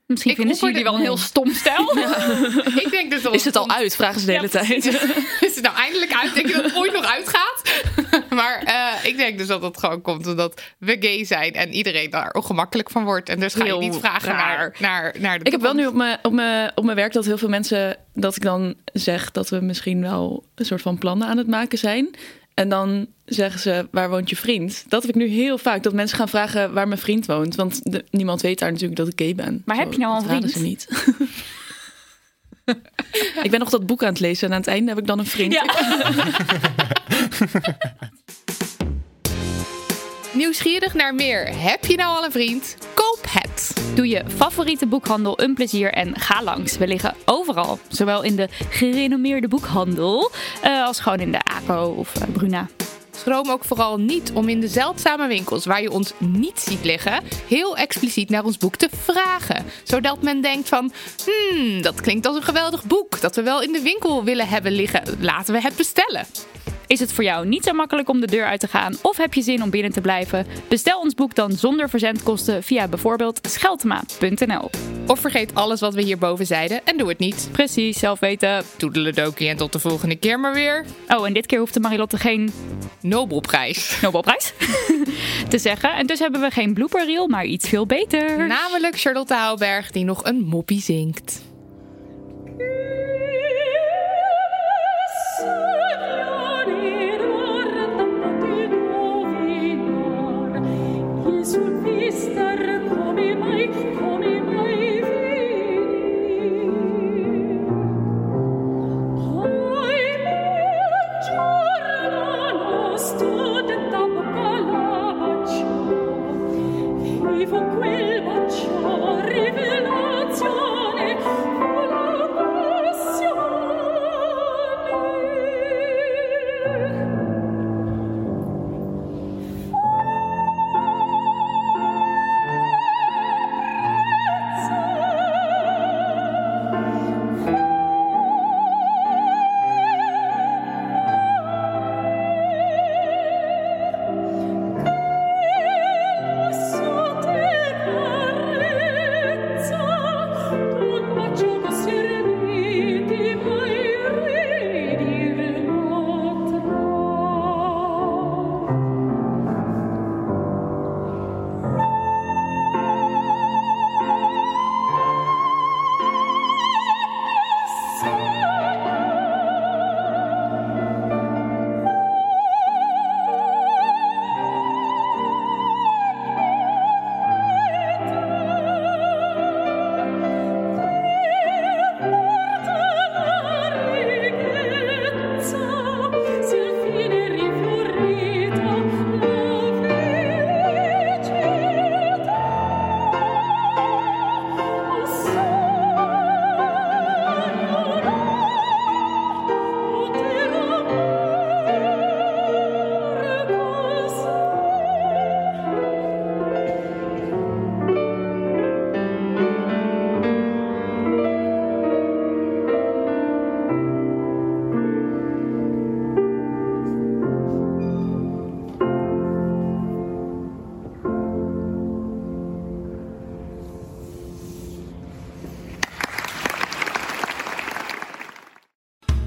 Misschien 0.07 0.31
Ik 0.31 0.37
vinden 0.37 0.57
ze 0.57 0.67
jullie 0.67 0.83
wel 0.83 0.95
een 0.95 1.01
heel 1.01 1.17
stom 1.17 1.53
stel. 1.53 1.99
Ik 2.85 2.89
denk 2.91 3.11
dus 3.11 3.23
dat 3.23 3.35
Is 3.35 3.45
het 3.45 3.57
al 3.57 3.71
uit? 3.71 3.97
Vragen 3.97 4.21
ze 4.21 4.27
de 4.27 4.33
hele 4.33 4.49
tijd. 4.49 4.85
Is 5.49 5.55
het 5.55 5.63
nou 5.63 5.77
eindelijk 5.77 6.13
uit? 6.13 6.35
Denk 6.35 6.47
je 6.47 6.53
dat 6.53 6.65
het 6.65 6.77
ooit 6.77 6.93
nog 6.93 7.05
uitgaat? 7.05 7.63
maar 8.31 8.63
eh, 8.65 9.09
ik 9.09 9.17
denk 9.17 9.39
dus 9.39 9.47
dat 9.47 9.63
het 9.63 9.79
gewoon 9.79 10.01
komt 10.01 10.27
omdat 10.27 10.63
we 10.79 10.97
gay 11.01 11.25
zijn 11.25 11.53
en 11.53 11.73
iedereen 11.73 12.11
daar 12.11 12.33
ongemakkelijk 12.33 12.91
van 12.91 13.05
wordt. 13.05 13.29
En 13.29 13.41
dus 13.41 13.55
ga 13.55 13.65
je 13.65 13.65
Heel 13.65 13.79
niet 13.79 13.97
vragen 13.97 14.33
raar. 14.33 14.59
naar, 14.59 14.77
naar, 14.79 15.15
naar 15.21 15.39
de 15.39 15.45
Ik 15.45 15.53
heb 15.53 15.61
wel 15.61 15.75
nu 15.75 15.87
op 15.87 15.95
mijn, 15.95 16.19
op, 16.23 16.33
mijn, 16.33 16.73
op 16.75 16.85
mijn 16.85 16.97
werk 16.97 17.13
dat 17.13 17.25
heel 17.25 17.39
veel 17.39 17.49
mensen... 17.49 17.97
dat 18.15 18.37
ik 18.37 18.43
dan 18.43 18.75
zeg 18.93 19.31
dat 19.31 19.49
we 19.49 19.61
misschien 19.61 20.01
wel 20.01 20.45
een 20.55 20.65
soort 20.65 20.83
van 20.83 20.99
plannen 20.99 21.29
aan 21.29 21.39
het 21.39 21.49
maken 21.49 21.79
zijn. 21.79 22.17
En 22.55 22.69
dan 22.69 23.07
zeggen 23.25 23.61
ze, 23.61 23.89
waar 23.91 24.11
woont 24.11 24.31
je 24.31 24.37
vriend? 24.37 24.85
Dat 24.89 25.03
heb 25.03 25.11
ik 25.11 25.17
nu 25.23 25.27
heel 25.27 25.59
vaak, 25.59 25.83
dat 25.83 25.93
mensen 25.93 26.17
gaan 26.19 26.29
vragen 26.29 26.73
waar 26.73 26.89
mijn 26.89 27.01
vriend 27.01 27.27
woont. 27.27 27.55
Want 27.55 27.81
de- 27.93 28.05
niemand 28.11 28.41
weet 28.41 28.59
daar 28.59 28.71
natuurlijk 28.73 28.99
dat 28.99 29.09
ik 29.09 29.19
gay 29.21 29.35
ben. 29.35 29.63
Maar 29.65 29.77
heb 29.77 29.93
je 29.93 29.99
nou 29.99 30.15
dat 30.15 30.23
een 30.31 30.49
vriend? 30.49 30.51
Ze 30.53 30.63
niet. 30.63 30.89
ik 33.45 33.51
ben 33.51 33.61
nog 33.61 33.71
dat 33.71 33.87
boek 33.87 34.03
aan 34.03 34.09
het 34.09 34.21
lezen 34.21 34.47
en 34.49 34.53
aan 34.55 34.61
het 34.61 34.69
einde 34.69 34.89
heb 34.91 34.99
ik 34.99 35.07
dan 35.07 35.19
een 35.19 35.27
vriend. 35.27 35.53
Ja. 35.53 35.65
Nieuwsgierig 40.35 40.95
naar 40.95 41.15
meer. 41.15 41.61
Heb 41.61 41.85
je 41.85 41.97
nou 41.97 42.17
al 42.17 42.25
een 42.25 42.33
vriend? 42.33 42.77
Koop 42.95 43.25
het. 43.29 43.73
Doe 43.95 44.09
je 44.09 44.23
favoriete 44.37 44.87
boekhandel 44.87 45.41
een 45.41 45.55
plezier 45.55 45.93
en 45.93 46.21
ga 46.21 46.43
langs. 46.43 46.77
We 46.77 46.87
liggen 46.87 47.15
overal. 47.25 47.79
Zowel 47.89 48.23
in 48.23 48.37
de 48.37 48.49
gerenommeerde 48.71 49.49
boekhandel 49.49 50.31
eh, 50.63 50.87
als 50.87 51.01
gewoon 51.01 51.21
in 51.21 51.33
de 51.33 51.41
ACO 51.45 51.95
of 51.97 52.17
eh, 52.17 52.29
Bruna. 52.33 52.69
Schroom 53.17 53.51
ook 53.51 53.65
vooral 53.65 53.99
niet 53.99 54.33
om 54.33 54.49
in 54.49 54.61
de 54.61 54.69
zeldzame 54.69 55.27
winkels 55.27 55.65
waar 55.65 55.83
je 55.83 55.91
ons 55.91 56.13
niet 56.19 56.61
ziet 56.61 56.85
liggen, 56.85 57.23
heel 57.49 57.77
expliciet 57.77 58.31
naar 58.31 58.45
ons 58.45 58.59
boek 58.59 58.77
te 58.77 58.89
vragen. 59.03 59.65
Zodat 59.83 60.23
men 60.23 60.41
denkt 60.41 60.69
van, 60.69 60.93
hmm, 61.25 61.83
dat 61.83 62.01
klinkt 62.01 62.27
als 62.27 62.37
een 62.37 62.43
geweldig 62.43 62.85
boek 62.85 63.21
dat 63.21 63.37
we 63.37 63.43
wel 63.43 63.63
in 63.63 63.73
de 63.73 63.83
winkel 63.83 64.25
willen 64.25 64.49
hebben 64.49 64.73
liggen. 64.73 65.03
Laten 65.21 65.55
we 65.55 65.61
het 65.61 65.77
bestellen. 65.77 66.27
Is 66.87 67.01
het 67.01 67.13
voor 67.13 67.25
jou 67.25 67.47
niet 67.47 67.65
zo 67.65 67.73
makkelijk 67.73 68.09
om 68.09 68.21
de 68.21 68.27
deur 68.27 68.45
uit 68.45 68.61
te 68.61 68.69
gaan 68.69 68.97
of 69.03 69.17
heb 69.17 69.35
je 69.35 69.43
zin 69.43 69.63
om 69.63 69.71
binnen 69.71 69.93
te 69.93 70.01
blijven? 70.01 70.47
Bestel 70.69 71.01
ons 71.01 71.15
boek 71.15 71.35
dan 71.35 71.53
zonder 71.53 71.89
verzendkosten 71.89 72.63
via 72.63 72.89
bijvoorbeeld 72.89 73.41
scheltema.nl. 73.43 74.71
Of 75.07 75.21
vergeet 75.21 75.55
alles 75.55 75.81
wat 75.81 75.95
we 75.95 76.03
hierboven 76.03 76.47
zeiden 76.47 76.81
en 76.85 76.97
doe 76.97 77.09
het 77.09 77.19
niet. 77.19 77.49
Precies, 77.53 77.99
zelf 77.99 78.21
weten. 78.21 78.65
Toedeledokie 78.77 79.49
en 79.49 79.57
tot 79.57 79.73
de 79.73 79.79
volgende 79.79 80.17
keer 80.17 80.41
maar 80.41 80.55
weer. 80.55 80.85
Oh, 81.09 81.27
en 81.27 81.33
dit 81.33 81.47
keer 81.47 81.59
hoefde 81.59 81.81
Marilotte 81.81 82.19
geen 82.19 82.53
Nobelprijs. 83.01 83.99
Nobelprijs 84.01 84.53
te 85.49 85.59
zeggen. 85.59 85.95
En 85.95 86.07
dus 86.07 86.19
hebben 86.19 86.41
we 86.41 86.51
geen 86.51 86.75
blooper 86.75 87.07
reel, 87.07 87.29
maar 87.29 87.45
iets 87.45 87.69
veel 87.69 87.87
beter. 87.87 88.47
Namelijk 88.47 89.01
Charlotte 89.01 89.35
Houwberg 89.35 89.91
die 89.91 90.05
nog 90.05 90.25
een 90.25 90.45
moppie 90.45 90.81
zingt. 90.81 91.43